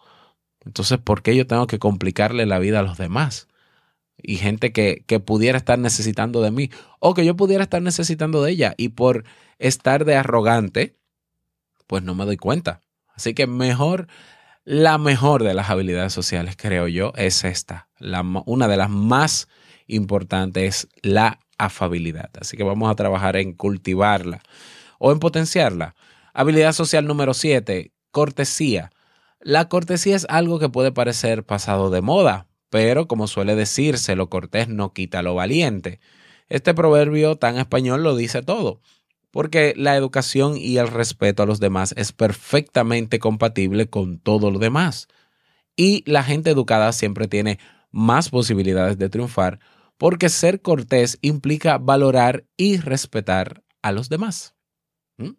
Entonces, 0.66 1.00
¿por 1.00 1.22
qué 1.22 1.36
yo 1.36 1.48
tengo 1.48 1.68
que 1.68 1.80
complicarle 1.80 2.46
la 2.46 2.60
vida 2.60 2.80
a 2.80 2.84
los 2.84 2.98
demás? 2.98 3.48
Y 4.24 4.38
gente 4.38 4.72
que, 4.72 5.04
que, 5.08 5.20
pudiera 5.20 5.58
estar 5.58 5.80
necesitando 5.80 6.42
de 6.42 6.52
mí 6.52 6.70
o 7.00 7.14
que 7.14 7.26
yo 7.26 7.36
pudiera 7.36 7.64
estar 7.64 7.82
necesitando 7.82 8.44
de 8.44 8.52
ella 8.52 8.74
y 8.78 8.90
por 8.90 9.24
estar 9.60 10.06
de 10.06 10.16
arrogante, 10.16 10.98
pues 11.88 12.04
no 12.04 12.16
me 12.16 12.26
doy 12.26 12.38
cuenta. 12.38 12.82
Así 13.16 13.34
que 13.34 13.48
mejor, 13.48 14.08
la 14.64 14.98
mejor 14.98 15.44
de 15.44 15.54
las 15.54 15.70
habilidades 15.70 16.14
sociales, 16.14 16.56
creo 16.58 16.88
yo, 16.88 17.14
es 17.16 17.44
esta. 17.44 17.90
La, 18.00 18.22
una 18.46 18.68
de 18.68 18.78
las 18.78 18.90
más 18.90 19.48
importantes 19.88 20.88
es 20.88 20.90
la 21.04 21.40
afabilidad. 21.58 22.30
Así 22.40 22.58
que 22.58 22.64
vamos 22.64 22.90
a 22.90 22.96
trabajar 22.96 23.36
en 23.36 23.54
cultivarla 23.54 24.42
o 25.00 25.12
en 25.12 25.20
potenciarla. 25.20 25.96
Habilidad 26.34 26.74
social 26.74 27.06
número 27.06 27.34
7, 27.34 27.92
cortesía. 28.12 28.92
La 29.40 29.68
cortesía 29.70 30.16
es 30.16 30.26
algo 30.30 30.60
que 30.60 30.70
puede 30.70 30.92
parecer 30.92 31.44
pasado 31.44 31.90
de 31.90 32.02
moda, 32.02 32.48
pero 32.72 33.06
como 33.06 33.28
suele 33.28 33.56
decirse, 33.56 34.16
lo 34.16 34.30
cortés 34.30 34.70
no 34.70 34.94
quita 34.94 35.22
lo 35.22 35.36
valiente. 35.36 36.00
Este 36.48 36.74
proverbio 36.74 37.36
tan 37.36 37.58
español 37.58 38.02
lo 38.02 38.16
dice 38.16 38.42
todo, 38.42 38.82
porque 39.30 39.74
la 39.76 39.98
educación 39.98 40.56
y 40.56 40.78
el 40.78 40.88
respeto 40.88 41.44
a 41.44 41.46
los 41.46 41.60
demás 41.60 41.94
es 41.98 42.14
perfectamente 42.14 43.20
compatible 43.20 43.90
con 43.90 44.20
todo 44.20 44.52
lo 44.52 44.58
demás. 44.58 45.10
Y 45.76 46.10
la 46.10 46.24
gente 46.24 46.50
educada 46.50 46.94
siempre 46.94 47.28
tiene 47.28 47.60
más 47.92 48.30
posibilidades 48.30 48.98
de 48.98 49.10
triunfar, 49.10 49.60
porque 49.98 50.30
ser 50.30 50.62
cortés 50.62 51.20
implica 51.22 51.78
valorar 51.78 52.46
y 52.56 52.78
respetar 52.78 53.64
a 53.82 53.92
los 53.92 54.08
demás. 54.08 54.56
¿Mm? 55.18 55.32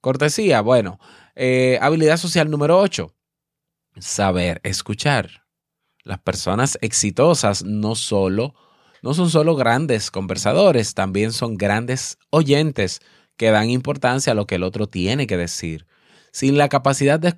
Cortesía, 0.00 0.60
bueno, 0.60 0.98
eh, 1.36 1.78
habilidad 1.80 2.16
social 2.16 2.50
número 2.50 2.80
8, 2.80 3.14
saber 4.00 4.60
escuchar. 4.64 5.47
Las 6.08 6.20
personas 6.20 6.78
exitosas 6.80 7.64
no 7.64 7.94
solo 7.94 8.54
no 9.02 9.12
son 9.12 9.28
solo 9.28 9.56
grandes 9.56 10.10
conversadores, 10.10 10.94
también 10.94 11.34
son 11.34 11.58
grandes 11.58 12.16
oyentes 12.30 13.00
que 13.36 13.50
dan 13.50 13.68
importancia 13.68 14.32
a 14.32 14.34
lo 14.34 14.46
que 14.46 14.54
el 14.54 14.62
otro 14.62 14.86
tiene 14.86 15.26
que 15.26 15.36
decir. 15.36 15.86
Sin 16.32 16.56
la 16.56 16.70
capacidad 16.70 17.20
de, 17.20 17.34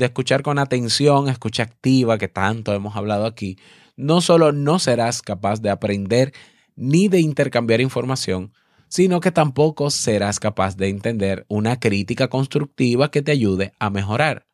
escuchar 0.00 0.42
con 0.42 0.58
atención, 0.58 1.28
escucha 1.28 1.64
activa, 1.64 2.16
que 2.16 2.28
tanto 2.28 2.72
hemos 2.72 2.96
hablado 2.96 3.26
aquí, 3.26 3.58
no 3.94 4.22
solo 4.22 4.52
no 4.52 4.78
serás 4.78 5.20
capaz 5.20 5.60
de 5.60 5.68
aprender 5.68 6.32
ni 6.76 7.08
de 7.08 7.20
intercambiar 7.20 7.82
información, 7.82 8.54
sino 8.88 9.20
que 9.20 9.32
tampoco 9.32 9.90
serás 9.90 10.40
capaz 10.40 10.78
de 10.78 10.88
entender 10.88 11.44
una 11.48 11.78
crítica 11.78 12.28
constructiva 12.28 13.10
que 13.10 13.20
te 13.20 13.32
ayude 13.32 13.74
a 13.78 13.90
mejorar. 13.90 14.46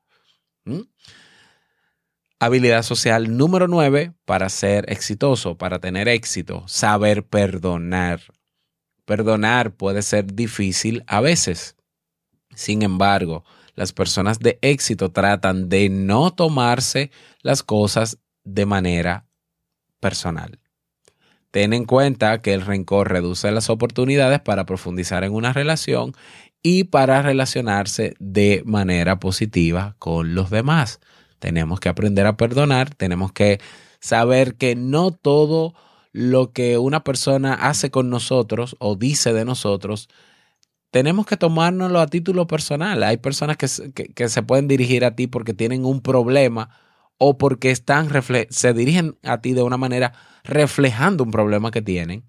¿Mm? 0.64 0.80
Habilidad 2.42 2.84
social 2.84 3.36
número 3.36 3.68
9 3.68 4.14
para 4.24 4.48
ser 4.48 4.90
exitoso, 4.90 5.58
para 5.58 5.78
tener 5.78 6.08
éxito, 6.08 6.64
saber 6.66 7.22
perdonar. 7.26 8.22
Perdonar 9.04 9.74
puede 9.74 10.00
ser 10.00 10.32
difícil 10.32 11.04
a 11.06 11.20
veces. 11.20 11.76
Sin 12.54 12.80
embargo, 12.80 13.44
las 13.74 13.92
personas 13.92 14.38
de 14.38 14.58
éxito 14.62 15.12
tratan 15.12 15.68
de 15.68 15.90
no 15.90 16.32
tomarse 16.32 17.10
las 17.42 17.62
cosas 17.62 18.16
de 18.42 18.64
manera 18.64 19.26
personal. 20.00 20.60
Ten 21.50 21.74
en 21.74 21.84
cuenta 21.84 22.40
que 22.40 22.54
el 22.54 22.62
rencor 22.62 23.12
reduce 23.12 23.50
las 23.50 23.68
oportunidades 23.68 24.40
para 24.40 24.64
profundizar 24.64 25.24
en 25.24 25.34
una 25.34 25.52
relación 25.52 26.14
y 26.62 26.84
para 26.84 27.20
relacionarse 27.20 28.14
de 28.18 28.62
manera 28.64 29.20
positiva 29.20 29.94
con 29.98 30.34
los 30.34 30.48
demás. 30.48 31.00
Tenemos 31.40 31.80
que 31.80 31.88
aprender 31.88 32.26
a 32.26 32.36
perdonar, 32.36 32.94
tenemos 32.94 33.32
que 33.32 33.60
saber 33.98 34.54
que 34.54 34.76
no 34.76 35.10
todo 35.10 35.74
lo 36.12 36.52
que 36.52 36.78
una 36.78 37.02
persona 37.02 37.54
hace 37.54 37.90
con 37.90 38.10
nosotros 38.10 38.76
o 38.78 38.94
dice 38.94 39.32
de 39.32 39.44
nosotros, 39.44 40.08
tenemos 40.90 41.26
que 41.26 41.36
tomárnoslo 41.36 42.00
a 42.00 42.06
título 42.06 42.46
personal. 42.46 43.02
Hay 43.02 43.16
personas 43.16 43.56
que, 43.56 43.68
se 43.68 44.42
pueden 44.42 44.68
dirigir 44.68 45.04
a 45.04 45.14
ti 45.14 45.26
porque 45.26 45.54
tienen 45.54 45.84
un 45.84 46.00
problema 46.00 46.70
o 47.18 47.38
porque 47.38 47.70
están 47.70 48.08
se 48.50 48.72
dirigen 48.72 49.18
a 49.22 49.40
ti 49.40 49.52
de 49.52 49.62
una 49.62 49.76
manera 49.76 50.12
reflejando 50.44 51.24
un 51.24 51.30
problema 51.30 51.70
que 51.70 51.82
tienen. 51.82 52.24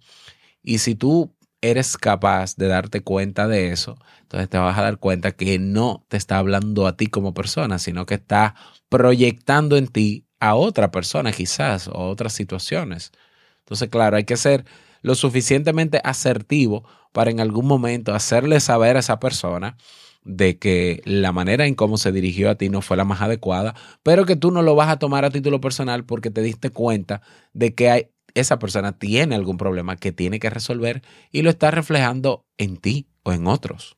Y 0.64 0.80
si 0.80 0.96
tú 0.96 1.36
eres 1.62 1.98
capaz 1.98 2.56
de 2.56 2.68
darte 2.68 3.02
cuenta 3.02 3.48
de 3.48 3.72
eso, 3.72 3.98
entonces 4.22 4.50
te 4.50 4.58
vas 4.58 4.78
a 4.78 4.82
dar 4.82 4.98
cuenta 4.98 5.32
que 5.32 5.60
no 5.60 6.06
te 6.10 6.18
está 6.18 6.38
hablando 6.38 6.88
a 6.88 6.98
ti 6.98 7.08
como 7.08 7.34
persona, 7.34 7.80
sino 7.80 8.06
que 8.06 8.16
está 8.16 8.56
proyectando 8.90 9.78
en 9.78 9.88
ti 9.88 10.26
a 10.40 10.56
otra 10.56 10.92
persona 10.92 11.32
quizás 11.32 11.88
o 11.88 12.10
otras 12.10 12.34
situaciones. 12.34 13.12
Entonces, 13.60 13.90
claro, 13.90 14.18
hay 14.18 14.24
que 14.26 14.38
ser 14.38 14.66
lo 15.02 15.16
suficientemente 15.16 16.02
asertivo 16.04 16.84
para 17.12 17.32
en 17.32 17.40
algún 17.40 17.68
momento 17.68 18.14
hacerle 18.14 18.60
saber 18.60 18.96
a 18.98 19.00
esa 19.00 19.20
persona 19.20 19.78
de 20.24 20.60
que 20.60 21.02
la 21.06 21.32
manera 21.32 21.66
en 21.66 21.76
cómo 21.76 21.98
se 21.98 22.12
dirigió 22.12 22.50
a 22.50 22.56
ti 22.56 22.70
no 22.70 22.82
fue 22.82 22.98
la 22.98 23.06
más 23.06 23.22
adecuada, 23.22 23.76
pero 24.04 24.26
que 24.26 24.36
tú 24.36 24.52
no 24.52 24.62
lo 24.62 24.76
vas 24.76 24.90
a 24.90 25.00
tomar 25.00 25.26
a 25.26 25.32
título 25.32 25.62
personal 25.62 26.06
porque 26.06 26.30
te 26.30 26.42
diste 26.42 26.70
cuenta 26.70 27.22
de 27.54 27.74
que 27.74 27.90
hay, 27.90 28.11
esa 28.36 28.60
persona 28.60 28.98
tiene 28.98 29.36
algún 29.36 29.58
problema 29.58 29.96
que 29.96 30.12
tiene 30.12 30.40
que 30.40 30.50
resolver 30.50 31.02
y 31.32 31.42
lo 31.42 31.50
está 31.50 31.72
reflejando 31.72 32.46
en 32.58 32.78
ti 32.78 33.08
o 33.24 33.32
en 33.34 33.48
otros. 33.48 33.98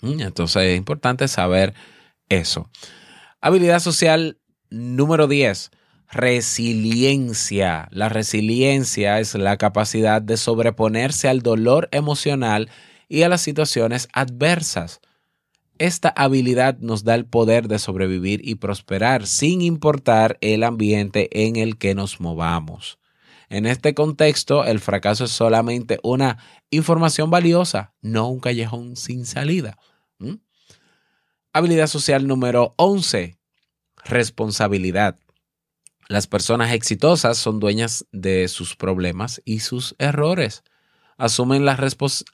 Mm, 0.00 0.20
entonces 0.20 0.62
es 0.62 0.76
importante 0.76 1.28
saber 1.28 1.74
eso. 2.28 2.70
Habilidad 3.40 3.80
social 3.80 4.38
número 4.70 5.26
10. 5.26 5.70
Resiliencia. 6.10 7.88
La 7.92 8.08
resiliencia 8.08 9.20
es 9.20 9.34
la 9.34 9.56
capacidad 9.56 10.20
de 10.20 10.36
sobreponerse 10.36 11.28
al 11.28 11.42
dolor 11.42 11.88
emocional 11.92 12.70
y 13.08 13.22
a 13.22 13.28
las 13.28 13.42
situaciones 13.42 14.08
adversas. 14.12 15.00
Esta 15.78 16.10
habilidad 16.10 16.78
nos 16.78 17.04
da 17.04 17.14
el 17.14 17.24
poder 17.24 17.66
de 17.66 17.78
sobrevivir 17.78 18.46
y 18.46 18.56
prosperar 18.56 19.26
sin 19.26 19.62
importar 19.62 20.36
el 20.40 20.62
ambiente 20.62 21.28
en 21.46 21.56
el 21.56 21.78
que 21.78 21.94
nos 21.94 22.20
movamos. 22.20 22.99
En 23.50 23.66
este 23.66 23.94
contexto, 23.94 24.64
el 24.64 24.78
fracaso 24.78 25.24
es 25.24 25.32
solamente 25.32 25.98
una 26.04 26.38
información 26.70 27.30
valiosa, 27.30 27.92
no 28.00 28.28
un 28.28 28.38
callejón 28.38 28.94
sin 28.94 29.26
salida. 29.26 29.76
¿Mm? 30.18 30.36
Habilidad 31.52 31.88
social 31.88 32.28
número 32.28 32.74
11. 32.76 33.36
Responsabilidad. 34.04 35.18
Las 36.08 36.28
personas 36.28 36.72
exitosas 36.72 37.38
son 37.38 37.58
dueñas 37.58 38.06
de 38.12 38.46
sus 38.46 38.76
problemas 38.76 39.42
y 39.44 39.60
sus 39.60 39.96
errores. 39.98 40.62
Asumen 41.18 41.64
la, 41.64 41.76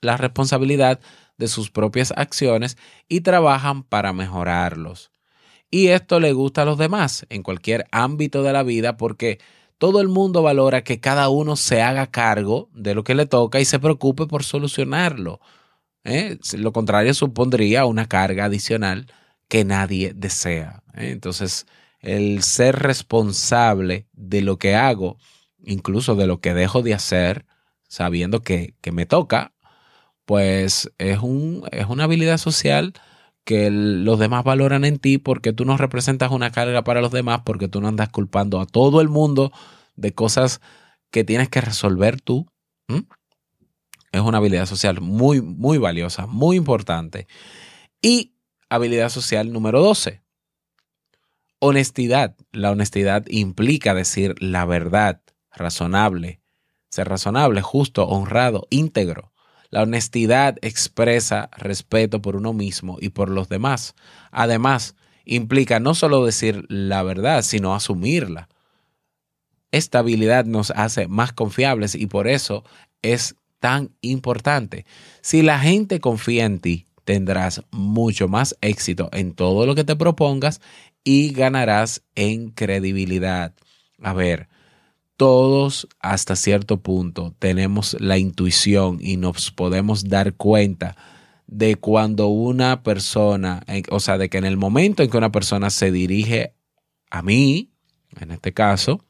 la 0.03 0.17
responsabilidad 0.19 1.01
de 1.39 1.49
sus 1.49 1.71
propias 1.71 2.13
acciones 2.15 2.77
y 3.09 3.23
trabajan 3.23 3.85
para 3.85 4.13
mejorarlos. 4.13 5.11
Y 5.71 5.89
esto 5.89 6.21
le 6.21 6.35
gusta 6.35 6.63
a 6.63 6.67
los 6.67 6.77
demás 6.77 7.25
en 7.31 7.43
cualquier 7.43 7.87
ámbito 7.91 8.43
de 8.43 8.53
la 8.53 8.63
vida 8.63 8.99
porque 8.99 9.39
todo 9.79 10.01
el 10.01 10.09
mundo 10.09 10.43
valora 10.43 10.85
que 10.85 11.01
cada 11.01 11.29
uno 11.29 11.57
se 11.57 11.83
haga 11.83 12.11
cargo 12.11 12.71
de 12.73 12.95
lo 12.95 13.05
que 13.05 13.15
le 13.15 13.27
toca 13.27 13.61
y 13.61 13.65
se 13.65 13.79
preocupe 13.79 14.27
por 14.27 14.43
solucionarlo. 14.45 15.41
¿eh? 16.05 16.39
Lo 16.57 16.73
contrario 16.73 17.15
supondría 17.15 17.85
una 17.87 18.07
carga 18.07 18.47
adicional 18.47 19.07
que 19.49 19.65
nadie 19.65 20.13
desea. 20.15 20.83
¿eh? 20.95 21.11
Entonces, 21.11 21.67
el 22.01 22.43
ser 22.43 22.77
responsable 22.77 24.07
de 24.13 24.43
lo 24.43 24.59
que 24.59 24.75
hago, 24.75 25.19
incluso 25.65 26.15
de 26.15 26.27
lo 26.27 26.41
que 26.41 26.55
dejo 26.55 26.83
de 26.83 26.95
hacer, 26.95 27.47
sabiendo 27.89 28.43
que, 28.43 28.75
que 28.81 28.93
me 28.93 29.07
toca, 29.07 29.53
pues 30.25 30.91
es, 30.99 31.19
un, 31.21 31.65
es 31.71 31.87
una 31.87 32.05
habilidad 32.05 32.39
social 32.39 32.95
que 33.47 33.71
los 33.71 34.19
demás 34.19 34.43
valoran 34.43 34.85
en 34.85 34.99
ti 34.99 35.19
porque 35.19 35.53
tú 35.53 35.65
no 35.65 35.77
representas 35.77 36.33
una 36.33 36.51
carga 36.51 36.83
para 36.83 37.01
los 37.01 37.13
demás, 37.13 37.43
porque 37.45 37.69
tú 37.69 37.81
no 37.81 37.87
andas 37.87 38.09
culpando 38.09 38.61
a 38.61 38.67
todo 38.67 39.01
el 39.01 39.09
mundo 39.09 39.53
de 39.95 40.13
cosas 40.13 40.61
que 41.13 41.23
tienes 41.23 41.49
que 41.49 41.61
resolver 41.61 42.21
tú. 42.21 42.49
Es 44.11 44.21
una 44.21 44.39
habilidad 44.39 44.67
social 44.67 45.01
muy, 45.01 45.41
muy 45.41 45.79
valiosa, 45.79 46.27
muy 46.27 46.57
importante. 46.57 47.29
Y 48.03 48.35
habilidad 48.69 49.11
social 49.11 49.53
número 49.53 49.81
12. 49.81 50.23
Honestidad. 51.61 52.35
La 52.51 52.73
honestidad 52.73 53.27
implica 53.29 53.95
decir 53.95 54.35
la 54.41 54.65
verdad, 54.65 55.23
razonable, 55.53 56.41
ser 56.91 57.09
razonable, 57.09 57.63
justo, 57.63 58.09
honrado, 58.09 58.67
íntegro. 58.71 59.33
La 59.71 59.83
honestidad 59.83 60.57
expresa 60.63 61.51
respeto 61.57 62.23
por 62.23 62.37
uno 62.37 62.53
mismo 62.53 62.99
y 63.01 63.11
por 63.11 63.31
los 63.31 63.49
demás. 63.49 63.95
Además, 64.31 64.95
implica 65.25 65.81
no 65.81 65.95
solo 65.95 66.25
decir 66.25 66.65
la 66.69 67.03
verdad, 67.03 67.43
sino 67.43 67.75
asumirla. 67.75 68.49
Esta 69.73 69.99
habilidad 69.99 70.45
nos 70.45 70.71
hace 70.71 71.09
más 71.09 71.33
confiables 71.33 71.95
y 71.95 72.07
por 72.07 72.29
eso 72.29 72.65
es 73.03 73.37
tan 73.59 73.91
importante. 74.01 74.87
Si 75.21 75.43
la 75.43 75.59
gente 75.59 76.01
confía 76.01 76.45
en 76.45 76.61
ti, 76.61 76.87
tendrás 77.05 77.63
mucho 77.71 78.29
más 78.29 78.57
éxito 78.61 79.09
en 79.13 79.35
todo 79.35 79.67
lo 79.67 79.75
que 79.75 79.85
te 79.85 79.97
propongas 79.97 80.61
y 81.05 81.33
ganarás 81.33 82.03
en 82.15 82.51
credibilidad. 82.51 83.55
A 84.03 84.13
ver, 84.13 84.49
todos 85.17 85.89
hasta 86.01 86.37
cierto 86.37 86.79
punto 86.79 87.35
tenemos 87.39 87.97
la 88.01 88.19
intuición 88.19 88.99
y 89.01 89.17
nos 89.17 89.51
podemos 89.51 90.09
dar 90.09 90.35
cuenta 90.35 90.97
de 91.47 91.77
cuando 91.77 92.27
una 92.27 92.83
persona, 92.83 93.65
o 93.91 94.01
sea, 94.01 94.19
de 94.19 94.29
que 94.29 94.39
en 94.39 94.45
el 94.45 94.57
momento 94.57 95.03
en 95.03 95.11
que 95.11 95.17
una 95.17 95.33
persona 95.33 95.71
se 95.71 95.91
dirige 95.91 96.55
a 97.11 97.23
mí, 97.23 97.73
en 98.21 98.33
este 98.33 98.53
caso, 98.53 99.05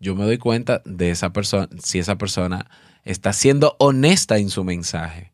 yo 0.00 0.14
me 0.14 0.24
doy 0.24 0.38
cuenta 0.38 0.82
de 0.84 1.10
esa 1.10 1.32
persona, 1.32 1.68
si 1.82 1.98
esa 1.98 2.16
persona 2.16 2.68
está 3.04 3.32
siendo 3.32 3.76
honesta 3.78 4.38
en 4.38 4.50
su 4.50 4.64
mensaje. 4.64 5.32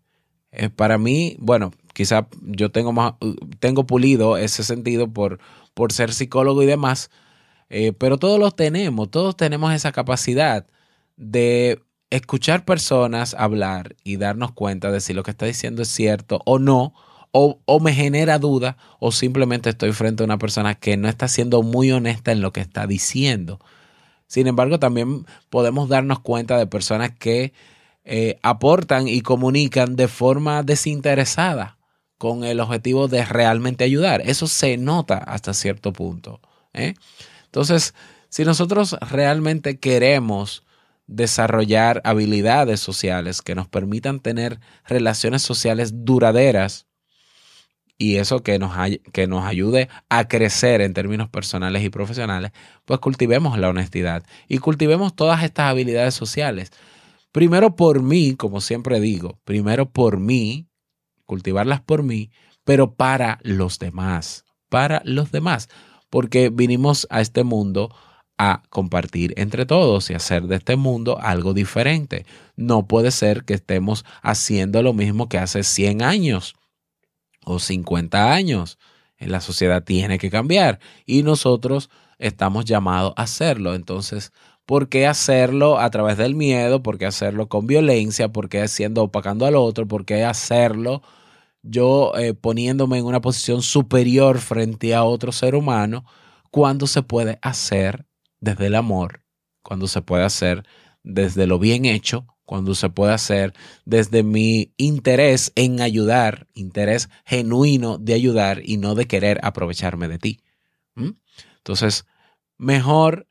Eh, 0.53 0.69
para 0.69 0.99
mí, 0.99 1.37
bueno, 1.39 1.73
quizá 1.95 2.29
yo 2.43 2.71
tengo 2.71 2.93
más, 2.93 3.15
tengo 3.61 3.87
pulido 3.87 4.37
ese 4.37 4.65
sentido 4.65 5.13
por, 5.13 5.39
por 5.75 5.93
ser 5.93 6.13
psicólogo 6.13 6.63
y 6.63 6.67
demás, 6.67 7.11
eh, 7.71 7.93
pero 7.93 8.19
todos 8.19 8.39
lo 8.39 8.51
tenemos, 8.51 9.11
todos 9.11 9.37
tenemos 9.37 9.73
esa 9.73 9.93
capacidad 9.93 10.67
de 11.17 11.83
escuchar 12.11 12.65
personas 12.65 13.35
hablar 13.39 13.97
y 14.05 14.17
darnos 14.17 14.53
cuenta 14.53 14.91
de 14.91 15.01
si 15.01 15.15
lo 15.15 15.23
que 15.23 15.31
está 15.31 15.47
diciendo 15.47 15.83
es 15.83 15.89
cierto 15.89 16.41
o 16.45 16.59
no, 16.59 16.95
o, 17.33 17.61
o, 17.65 17.81
me 17.81 17.95
genera 17.95 18.39
duda, 18.41 18.77
o 18.99 19.13
simplemente 19.13 19.71
estoy 19.71 19.93
frente 19.93 20.23
a 20.23 20.27
una 20.27 20.39
persona 20.39 20.75
que 20.75 20.97
no 20.97 21.09
está 21.09 21.29
siendo 21.29 21.63
muy 21.63 21.93
honesta 21.93 22.33
en 22.33 22.41
lo 22.41 22.53
que 22.53 22.61
está 22.61 22.89
diciendo. 22.89 23.61
Sin 24.27 24.49
embargo, 24.49 24.79
también 24.81 25.27
podemos 25.49 25.89
darnos 25.89 26.21
cuenta 26.21 26.59
de 26.59 26.67
personas 26.67 27.13
que 27.13 27.53
eh, 28.05 28.39
aportan 28.43 29.07
y 29.07 29.21
comunican 29.21 29.95
de 29.95 30.09
forma 30.09 30.63
desinteresada 30.65 31.79
con 32.19 32.45
el 32.45 32.61
objetivo 32.61 33.09
de 33.09 33.25
realmente 33.25 33.85
ayudar. 33.85 34.23
Eso 34.25 34.47
se 34.47 34.77
nota 34.77 35.19
hasta 35.19 35.55
cierto 35.55 35.93
punto. 35.93 36.41
¿eh? 36.73 36.95
Entonces, 37.51 37.95
si 38.29 38.45
nosotros 38.45 38.97
realmente 39.11 39.81
queremos 39.81 40.65
desarrollar 41.09 42.01
habilidades 42.05 42.79
sociales 42.79 43.43
que 43.43 43.57
nos 43.57 43.67
permitan 43.67 44.21
tener 44.21 44.61
relaciones 44.87 45.43
sociales 45.43 46.05
duraderas 46.05 46.87
y 47.99 48.17
eso 48.19 48.45
que 48.45 48.61
nos, 48.61 48.73
que 49.13 49.27
nos 49.27 49.45
ayude 49.45 49.89
a 50.09 50.29
crecer 50.29 50.81
en 50.81 50.95
términos 50.95 51.29
personales 51.29 51.83
y 51.83 51.91
profesionales, 51.91 52.53
pues 52.85 53.01
cultivemos 53.01 53.59
la 53.59 53.69
honestidad 53.69 54.23
y 54.47 54.59
cultivemos 54.59 55.17
todas 55.17 55.43
estas 55.43 55.67
habilidades 55.67 56.15
sociales. 56.15 56.71
Primero 57.33 57.75
por 57.75 58.01
mí, 58.01 58.37
como 58.37 58.61
siempre 58.61 59.01
digo, 59.01 59.41
primero 59.45 59.91
por 59.91 60.21
mí, 60.21 60.69
cultivarlas 61.27 61.81
por 61.81 62.05
mí, 62.05 62.31
pero 62.63 62.95
para 62.95 63.41
los 63.43 63.81
demás, 63.81 64.45
para 64.69 65.03
los 65.05 65.33
demás 65.33 65.69
porque 66.11 66.51
vinimos 66.51 67.07
a 67.11 67.21
este 67.21 67.45
mundo 67.45 67.95
a 68.37 68.63
compartir 68.71 69.35
entre 69.37 69.67
todos 69.67 70.11
y 70.11 70.15
hacer 70.15 70.45
de 70.45 70.57
este 70.57 70.77
mundo 70.77 71.19
algo 71.21 71.53
diferente. 71.55 72.25
No 72.57 72.87
puede 72.87 73.11
ser 73.11 73.45
que 73.45 73.55
estemos 73.55 74.05
haciendo 74.23 74.83
lo 74.83 74.93
mismo 74.93 75.29
que 75.29 75.39
hace 75.39 75.63
100 75.63 76.03
años 76.03 76.55
o 77.45 77.59
50 77.59 78.33
años. 78.33 78.79
La 79.19 79.41
sociedad 79.41 79.85
tiene 79.85 80.19
que 80.19 80.31
cambiar 80.31 80.81
y 81.05 81.23
nosotros 81.23 81.91
estamos 82.19 82.65
llamados 82.65 83.13
a 83.17 83.25
hacerlo. 83.25 83.75
Entonces, 83.75 84.33
¿por 84.65 84.89
qué 84.89 85.07
hacerlo 85.07 85.79
a 85.79 85.91
través 85.91 86.17
del 86.17 86.35
miedo? 86.35 86.83
¿Por 86.83 86.97
qué 86.97 87.05
hacerlo 87.05 87.49
con 87.49 87.67
violencia? 87.67 88.29
¿Por 88.29 88.49
qué 88.49 88.63
haciendo 88.63 89.03
opacando 89.03 89.45
al 89.45 89.55
otro? 89.55 89.87
¿Por 89.87 90.07
qué 90.07 90.25
hacerlo 90.25 91.03
yo 91.63 92.13
eh, 92.17 92.35
poniéndome 92.35 92.99
en 92.99 93.05
una 93.05 93.21
posición 93.21 93.63
superior 93.63 94.39
frente 94.39 94.95
a 94.95 95.05
otro 95.05 95.33
ser 95.33 95.55
humano 95.55 96.05
cuando 96.51 96.87
se 96.87 97.03
puede 97.03 97.39
hacer 97.43 98.07
desde 98.41 98.67
el 98.67 98.75
amor, 98.75 99.25
cuando 99.63 99.87
se 99.87 100.03
puede 100.03 100.25
hacer 100.25 100.65
desde 101.03 101.47
lo 101.47 101.59
bien 101.59 101.85
hecho, 101.85 102.27
cuando 102.45 102.75
se 102.75 102.91
puede 102.91 103.13
hacer 103.13 103.53
desde 103.85 104.23
mi 104.23 104.75
interés 104.77 105.53
en 105.55 105.81
ayudar, 105.81 106.49
interés 106.53 107.09
genuino 107.25 107.99
de 107.99 108.15
ayudar 108.15 108.63
y 108.65 108.77
no 108.77 108.95
de 108.95 109.07
querer 109.07 109.39
aprovecharme 109.43 110.09
de 110.09 110.19
ti. 110.19 110.41
Entonces, 111.59 112.07
mejor 112.59 113.29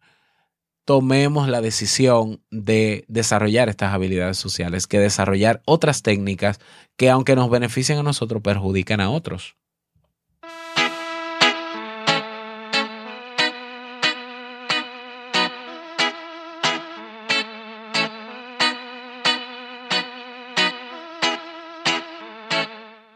tomemos 0.90 1.48
la 1.48 1.62
decisión 1.62 2.42
de 2.50 3.06
desarrollar 3.08 3.70
estas 3.70 3.94
habilidades 3.94 4.40
sociales 4.40 4.88
que 4.88 4.98
desarrollar 4.98 5.62
otras 5.66 6.02
técnicas 6.02 6.60
que 6.98 7.12
aunque 7.12 7.36
nos 7.36 7.52
beneficien 7.52 8.00
a 8.00 8.02
nosotros, 8.02 8.42
perjudican 8.42 9.00
a 9.00 9.12
otros. 9.12 9.56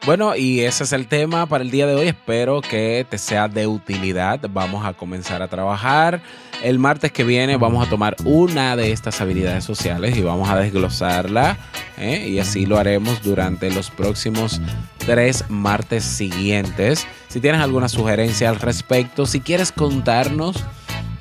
Bueno, 0.06 0.36
y 0.36 0.60
ese 0.60 0.84
es 0.84 0.92
el 0.92 1.08
tema 1.08 1.46
para 1.46 1.64
el 1.64 1.72
día 1.72 1.88
de 1.88 1.96
hoy. 1.96 2.10
Espero 2.10 2.60
que 2.60 3.06
te 3.10 3.18
sea 3.18 3.48
de 3.48 3.68
utilidad. 3.68 4.42
Vamos 4.50 4.86
a 4.86 4.92
comenzar 4.92 5.42
a 5.42 5.48
trabajar. 5.48 6.22
El 6.62 6.78
martes 6.78 7.14
que 7.14 7.24
viene 7.24 7.56
vamos 7.56 7.88
a 7.88 7.90
tomar 7.90 8.18
una 8.26 8.76
de 8.76 8.92
estas 8.92 9.22
habilidades 9.22 9.64
sociales 9.64 10.18
y 10.18 10.22
vamos 10.22 10.50
a 10.50 10.58
desglosarla. 10.58 11.58
¿eh? 11.98 12.28
Y 12.28 12.40
así 12.40 12.66
lo 12.66 12.78
haremos 12.78 13.24
durante 13.24 13.72
los 13.72 13.90
próximos 13.92 14.60
tres 14.98 15.46
martes 15.48 16.04
siguientes. 16.04 17.08
Si 17.30 17.40
tienes 17.40 17.62
alguna 17.62 17.88
sugerencia 17.88 18.50
al 18.50 18.60
respecto, 18.60 19.26
si 19.26 19.40
quieres 19.40 19.72
contarnos 19.72 20.66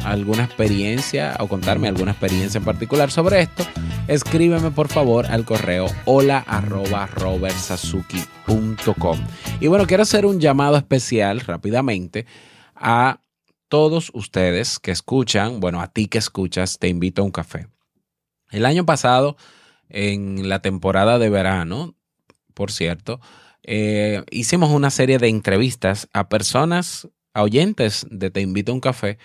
alguna 0.04 0.42
experiencia 0.42 1.36
o 1.38 1.46
contarme 1.46 1.86
alguna 1.86 2.10
experiencia 2.10 2.58
en 2.58 2.64
particular 2.64 3.12
sobre 3.12 3.42
esto, 3.42 3.64
escríbeme 4.12 4.70
por 4.70 4.88
favor 4.88 5.26
al 5.26 5.44
correo 5.46 5.86
hola 6.04 6.44
arroba 6.46 7.06
robertsazuki.com. 7.06 9.18
Y 9.60 9.68
bueno, 9.68 9.86
quiero 9.86 10.02
hacer 10.02 10.26
un 10.26 10.38
llamado 10.38 10.76
especial 10.76 11.40
rápidamente 11.40 12.26
a 12.74 13.22
todos 13.68 14.10
ustedes 14.12 14.78
que 14.78 14.90
escuchan, 14.90 15.60
bueno, 15.60 15.80
a 15.80 15.86
ti 15.86 16.08
que 16.08 16.18
escuchas, 16.18 16.78
te 16.78 16.88
invito 16.88 17.22
a 17.22 17.24
un 17.24 17.30
café. 17.30 17.68
El 18.50 18.66
año 18.66 18.84
pasado, 18.84 19.38
en 19.88 20.50
la 20.50 20.60
temporada 20.60 21.18
de 21.18 21.30
verano, 21.30 21.94
por 22.52 22.70
cierto, 22.70 23.18
eh, 23.62 24.22
hicimos 24.30 24.70
una 24.70 24.90
serie 24.90 25.16
de 25.16 25.28
entrevistas 25.28 26.10
a 26.12 26.28
personas, 26.28 27.08
a 27.32 27.42
oyentes 27.42 28.06
de 28.10 28.30
Te 28.30 28.42
invito 28.42 28.72
a 28.72 28.74
un 28.74 28.82
café, 28.82 29.16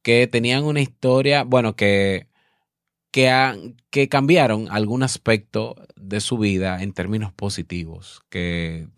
que 0.00 0.26
tenían 0.26 0.64
una 0.64 0.80
historia, 0.80 1.44
bueno, 1.44 1.76
que, 1.76 2.29
que, 3.10 3.74
que 3.90 4.08
cambiaron 4.08 4.68
algún 4.70 5.02
aspecto 5.02 5.76
de 5.96 6.20
su 6.20 6.38
vida 6.38 6.82
en 6.82 6.92
términos 6.92 7.32
positivos, 7.32 8.22
que 8.30 8.88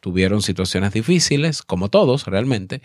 tuvieron 0.00 0.42
situaciones 0.42 0.92
difíciles, 0.92 1.62
como 1.62 1.88
todos 1.88 2.26
realmente, 2.26 2.82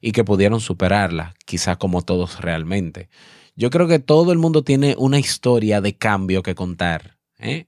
y 0.00 0.12
que 0.12 0.24
pudieron 0.24 0.60
superarlas, 0.60 1.34
quizá 1.44 1.76
como 1.76 2.02
todos 2.02 2.40
realmente. 2.40 3.08
Yo 3.54 3.70
creo 3.70 3.86
que 3.86 3.98
todo 3.98 4.32
el 4.32 4.38
mundo 4.38 4.64
tiene 4.64 4.94
una 4.98 5.18
historia 5.18 5.80
de 5.80 5.96
cambio 5.96 6.42
que 6.42 6.54
contar. 6.54 7.18
¿eh? 7.38 7.66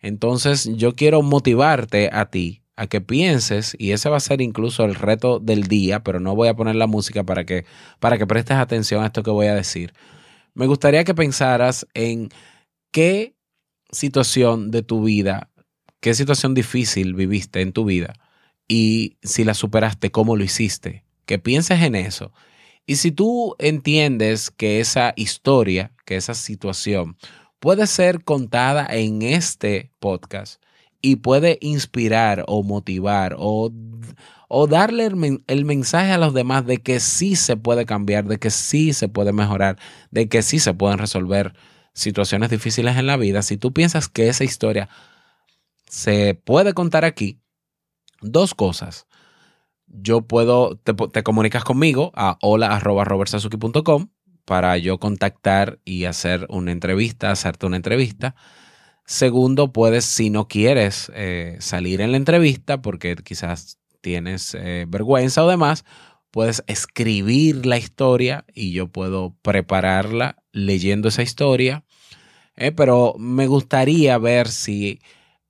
Entonces 0.00 0.70
yo 0.76 0.94
quiero 0.94 1.22
motivarte 1.22 2.10
a 2.12 2.26
ti 2.30 2.62
a 2.76 2.86
que 2.88 3.00
pienses, 3.00 3.74
y 3.78 3.92
ese 3.92 4.10
va 4.10 4.18
a 4.18 4.20
ser 4.20 4.42
incluso 4.42 4.84
el 4.84 4.94
reto 4.94 5.38
del 5.40 5.62
día, 5.62 6.02
pero 6.02 6.20
no 6.20 6.36
voy 6.36 6.48
a 6.48 6.54
poner 6.54 6.76
la 6.76 6.86
música 6.86 7.24
para 7.24 7.46
que, 7.46 7.64
para 8.00 8.18
que 8.18 8.26
prestes 8.26 8.58
atención 8.58 9.02
a 9.02 9.06
esto 9.06 9.22
que 9.22 9.30
voy 9.30 9.46
a 9.46 9.54
decir. 9.54 9.94
Me 10.56 10.66
gustaría 10.66 11.04
que 11.04 11.14
pensaras 11.14 11.86
en 11.92 12.30
qué 12.90 13.36
situación 13.90 14.70
de 14.70 14.82
tu 14.82 15.04
vida, 15.04 15.50
qué 16.00 16.14
situación 16.14 16.54
difícil 16.54 17.12
viviste 17.12 17.60
en 17.60 17.72
tu 17.72 17.84
vida 17.84 18.14
y 18.66 19.18
si 19.22 19.44
la 19.44 19.52
superaste, 19.52 20.10
cómo 20.10 20.34
lo 20.34 20.42
hiciste. 20.42 21.04
Que 21.26 21.38
pienses 21.38 21.82
en 21.82 21.94
eso. 21.94 22.32
Y 22.86 22.96
si 22.96 23.12
tú 23.12 23.54
entiendes 23.58 24.50
que 24.50 24.80
esa 24.80 25.12
historia, 25.14 25.92
que 26.06 26.16
esa 26.16 26.32
situación 26.32 27.18
puede 27.58 27.86
ser 27.86 28.24
contada 28.24 28.86
en 28.90 29.20
este 29.20 29.92
podcast, 29.98 30.62
y 31.02 31.16
puede 31.16 31.58
inspirar 31.60 32.44
o 32.48 32.62
motivar 32.62 33.36
o, 33.38 33.70
o 34.48 34.66
darle 34.66 35.06
el, 35.46 35.64
mensaje 35.64 36.12
a 36.12 36.18
los 36.18 36.34
demás 36.34 36.66
de 36.66 36.78
que 36.78 37.00
sí 37.00 37.36
se 37.36 37.56
puede 37.56 37.86
cambiar, 37.86 38.26
de 38.26 38.38
que 38.38 38.50
sí 38.50 38.92
se 38.92 39.08
puede 39.08 39.32
mejorar, 39.32 39.78
de 40.10 40.28
que 40.28 40.42
sí 40.42 40.58
se 40.58 40.74
pueden 40.74 40.98
resolver 40.98 41.54
situaciones 41.92 42.50
difíciles 42.50 42.96
en 42.96 43.06
la 43.06 43.16
vida, 43.16 43.42
si 43.42 43.56
tú 43.56 43.72
piensas 43.72 44.08
que 44.08 44.28
esa 44.28 44.44
historia 44.44 44.88
se 45.88 46.34
puede 46.34 46.74
contar 46.74 47.04
aquí, 47.04 47.40
dos 48.20 48.54
cosas. 48.54 49.06
Yo 49.86 50.22
puedo, 50.22 50.76
te, 50.76 51.22
comunicas 51.22 51.64
conmigo 51.64 52.12
a 52.14 52.38
hola.robertsazuki.com 52.42 54.08
para 54.44 54.76
yo 54.78 54.98
contactar 54.98 55.80
y 55.84 56.04
hacer 56.04 56.46
una 56.50 56.72
entrevista, 56.72 57.30
hacerte 57.30 57.66
una 57.66 57.76
entrevista. 57.76 58.34
Segundo, 59.06 59.72
puedes, 59.72 60.04
si 60.04 60.30
no 60.30 60.48
quieres 60.48 61.10
eh, 61.14 61.56
salir 61.60 62.00
en 62.00 62.10
la 62.10 62.16
entrevista 62.16 62.82
porque 62.82 63.14
quizás 63.16 63.78
tienes 64.06 64.54
eh, 64.54 64.86
vergüenza 64.86 65.44
o 65.44 65.48
demás, 65.48 65.84
puedes 66.30 66.62
escribir 66.68 67.66
la 67.66 67.76
historia 67.76 68.44
y 68.54 68.70
yo 68.70 68.86
puedo 68.86 69.34
prepararla 69.42 70.44
leyendo 70.52 71.08
esa 71.08 71.24
historia. 71.24 71.82
Eh, 72.54 72.70
pero 72.70 73.16
me 73.18 73.48
gustaría 73.48 74.16
ver 74.18 74.46
si 74.46 75.00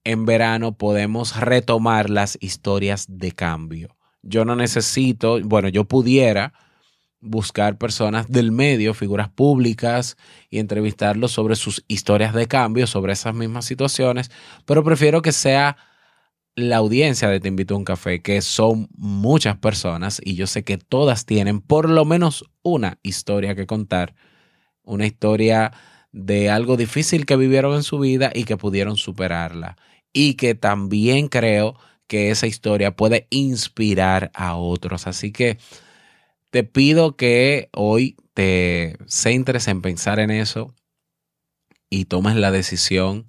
en 0.04 0.24
verano 0.24 0.78
podemos 0.78 1.38
retomar 1.38 2.08
las 2.08 2.38
historias 2.40 3.04
de 3.10 3.32
cambio. 3.32 3.94
Yo 4.22 4.46
no 4.46 4.56
necesito, 4.56 5.38
bueno, 5.42 5.68
yo 5.68 5.84
pudiera 5.84 6.54
buscar 7.20 7.76
personas 7.76 8.30
del 8.30 8.52
medio, 8.52 8.94
figuras 8.94 9.28
públicas, 9.28 10.16
y 10.48 10.60
entrevistarlos 10.60 11.30
sobre 11.30 11.56
sus 11.56 11.84
historias 11.88 12.32
de 12.32 12.46
cambio, 12.46 12.86
sobre 12.86 13.12
esas 13.12 13.34
mismas 13.34 13.66
situaciones, 13.66 14.30
pero 14.64 14.82
prefiero 14.82 15.20
que 15.20 15.32
sea 15.32 15.76
la 16.56 16.78
audiencia 16.78 17.28
de 17.28 17.38
Te 17.38 17.48
invito 17.48 17.74
a 17.74 17.76
un 17.76 17.84
café, 17.84 18.22
que 18.22 18.40
son 18.40 18.88
muchas 18.96 19.58
personas 19.58 20.20
y 20.24 20.34
yo 20.34 20.46
sé 20.46 20.64
que 20.64 20.78
todas 20.78 21.26
tienen 21.26 21.60
por 21.60 21.88
lo 21.90 22.04
menos 22.06 22.44
una 22.62 22.98
historia 23.02 23.54
que 23.54 23.66
contar, 23.66 24.14
una 24.82 25.06
historia 25.06 25.72
de 26.12 26.48
algo 26.48 26.78
difícil 26.78 27.26
que 27.26 27.36
vivieron 27.36 27.74
en 27.74 27.82
su 27.82 27.98
vida 27.98 28.32
y 28.34 28.44
que 28.44 28.56
pudieron 28.56 28.96
superarla. 28.96 29.76
Y 30.14 30.34
que 30.34 30.54
también 30.54 31.28
creo 31.28 31.78
que 32.06 32.30
esa 32.30 32.46
historia 32.46 32.96
puede 32.96 33.26
inspirar 33.28 34.30
a 34.34 34.56
otros. 34.56 35.06
Así 35.06 35.32
que 35.32 35.58
te 36.50 36.64
pido 36.64 37.16
que 37.16 37.68
hoy 37.72 38.16
te 38.32 38.96
centres 39.06 39.68
en 39.68 39.82
pensar 39.82 40.20
en 40.20 40.30
eso 40.30 40.74
y 41.90 42.06
tomes 42.06 42.36
la 42.36 42.50
decisión 42.50 43.26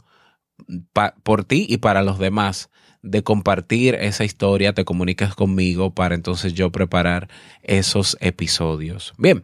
por 1.24 1.44
ti 1.44 1.66
y 1.68 1.78
para 1.78 2.04
los 2.04 2.20
demás 2.20 2.70
de 3.10 3.24
compartir 3.24 3.96
esa 3.96 4.24
historia, 4.24 4.74
te 4.74 4.86
comuniques 4.86 5.34
conmigo 5.36 5.91
para 5.93 6.15
entonces 6.15 6.54
yo 6.54 6.72
preparar 6.72 7.30
esos 7.63 8.17
episodios. 8.20 9.13
Bien, 9.17 9.43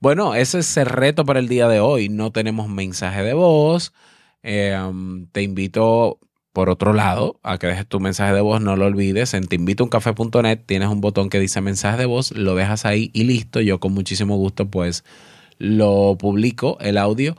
bueno, 0.00 0.34
ese 0.34 0.58
es 0.58 0.76
el 0.76 0.86
reto 0.86 1.24
para 1.24 1.38
el 1.38 1.48
día 1.48 1.68
de 1.68 1.80
hoy. 1.80 2.08
No 2.08 2.32
tenemos 2.32 2.68
mensaje 2.68 3.22
de 3.22 3.34
voz. 3.34 3.92
Eh, 4.42 4.78
te 5.32 5.42
invito 5.42 6.18
por 6.56 6.70
otro 6.70 6.94
lado, 6.94 7.38
a 7.42 7.58
que 7.58 7.66
dejes 7.66 7.86
tu 7.86 8.00
mensaje 8.00 8.32
de 8.32 8.40
voz, 8.40 8.62
no 8.62 8.76
lo 8.76 8.86
olvides. 8.86 9.34
En 9.34 9.46
teinvitouncafé.net 9.46 10.60
tienes 10.64 10.88
un 10.88 11.02
botón 11.02 11.28
que 11.28 11.38
dice 11.38 11.60
mensaje 11.60 11.98
de 11.98 12.06
voz, 12.06 12.32
lo 12.32 12.54
dejas 12.54 12.86
ahí 12.86 13.10
y 13.12 13.24
listo. 13.24 13.60
Yo 13.60 13.78
con 13.78 13.92
muchísimo 13.92 14.38
gusto 14.38 14.70
pues 14.70 15.04
lo 15.58 16.16
publico, 16.18 16.78
el 16.80 16.96
audio. 16.96 17.36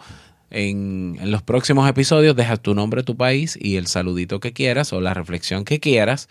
En, 0.50 1.18
los 1.24 1.42
próximos 1.42 1.90
episodios 1.90 2.36
dejas 2.36 2.62
tu 2.62 2.74
nombre, 2.74 3.04
tu 3.04 3.18
país 3.18 3.58
y 3.60 3.76
el 3.76 3.88
saludito 3.88 4.40
que 4.40 4.54
quieras 4.54 4.94
o 4.94 5.02
la 5.02 5.14
reflexión 5.14 5.66
que 5.66 5.80
quieras. 5.80 6.30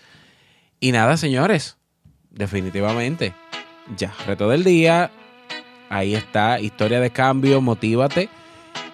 Y 0.81 0.93
nada, 0.93 1.17
señores, 1.17 1.77
definitivamente, 2.31 3.35
ya, 3.97 4.15
reto 4.27 4.49
del 4.49 4.65
día. 4.65 5.11
Ahí 5.89 6.15
está, 6.15 6.61
historia 6.61 7.01
de 7.01 7.11
cambio, 7.11 7.61
motívate. 7.61 8.29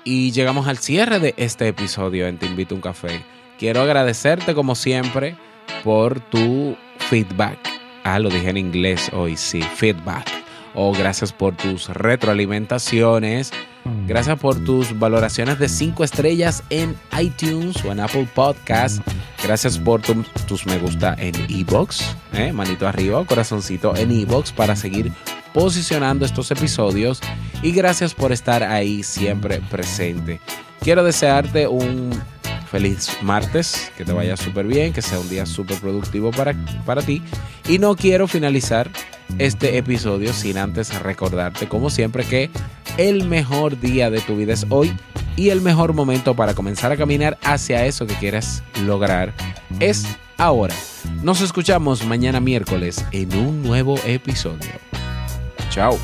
Y 0.04 0.32
llegamos 0.32 0.66
al 0.66 0.78
cierre 0.78 1.20
de 1.20 1.34
este 1.36 1.68
episodio 1.68 2.26
en 2.26 2.38
Te 2.38 2.46
Invito 2.46 2.74
a 2.74 2.76
un 2.76 2.82
Café. 2.82 3.22
Quiero 3.58 3.82
agradecerte 3.82 4.54
como 4.54 4.74
siempre 4.74 5.36
por 5.84 6.20
tu 6.20 6.76
feedback. 6.98 7.58
Ah, 8.02 8.18
lo 8.18 8.28
dije 8.28 8.50
en 8.50 8.56
inglés 8.56 9.10
hoy, 9.12 9.36
sí, 9.36 9.62
feedback. 9.62 10.41
O 10.74 10.88
oh, 10.88 10.92
gracias 10.92 11.32
por 11.32 11.54
tus 11.56 11.88
retroalimentaciones. 11.88 13.52
Gracias 14.06 14.38
por 14.38 14.62
tus 14.64 14.98
valoraciones 14.98 15.58
de 15.58 15.68
5 15.68 16.04
estrellas 16.04 16.62
en 16.70 16.96
iTunes 17.20 17.84
o 17.84 17.92
en 17.92 18.00
Apple 18.00 18.28
Podcast. 18.34 19.06
Gracias 19.42 19.78
por 19.78 20.00
tus 20.00 20.66
me 20.66 20.78
gusta 20.78 21.14
en 21.18 21.34
Ebox. 21.50 22.16
Eh, 22.32 22.52
manito 22.52 22.86
arriba, 22.86 23.24
corazoncito 23.26 23.94
en 23.96 24.12
Ebox 24.12 24.52
para 24.52 24.76
seguir 24.76 25.12
posicionando 25.52 26.24
estos 26.24 26.50
episodios. 26.50 27.20
Y 27.62 27.72
gracias 27.72 28.14
por 28.14 28.32
estar 28.32 28.62
ahí 28.62 29.02
siempre 29.02 29.60
presente. 29.70 30.40
Quiero 30.80 31.04
desearte 31.04 31.66
un 31.66 32.10
feliz 32.70 33.10
martes, 33.20 33.92
que 33.98 34.04
te 34.04 34.12
vaya 34.12 34.36
súper 34.36 34.66
bien, 34.66 34.94
que 34.94 35.02
sea 35.02 35.18
un 35.20 35.28
día 35.28 35.44
súper 35.44 35.76
productivo 35.78 36.30
para, 36.30 36.54
para 36.86 37.02
ti. 37.02 37.22
Y 37.68 37.78
no 37.78 37.94
quiero 37.96 38.26
finalizar 38.26 38.90
este 39.38 39.78
episodio 39.78 40.32
sin 40.32 40.58
antes 40.58 40.94
recordarte, 41.00 41.68
como 41.68 41.90
siempre, 41.90 42.24
que 42.24 42.50
el 42.96 43.26
mejor 43.26 43.80
día 43.80 44.10
de 44.10 44.20
tu 44.20 44.36
vida 44.36 44.52
es 44.52 44.66
hoy 44.68 44.94
y 45.36 45.50
el 45.50 45.60
mejor 45.60 45.94
momento 45.94 46.34
para 46.34 46.54
comenzar 46.54 46.92
a 46.92 46.96
caminar 46.96 47.38
hacia 47.42 47.86
eso 47.86 48.06
que 48.06 48.14
quieras 48.14 48.62
lograr 48.84 49.32
es 49.80 50.06
ahora. 50.38 50.74
Nos 51.22 51.40
escuchamos 51.40 52.04
mañana 52.04 52.40
miércoles 52.40 53.04
en 53.12 53.34
un 53.36 53.62
nuevo 53.62 53.96
episodio. 54.04 54.70
Chao. 55.70 55.98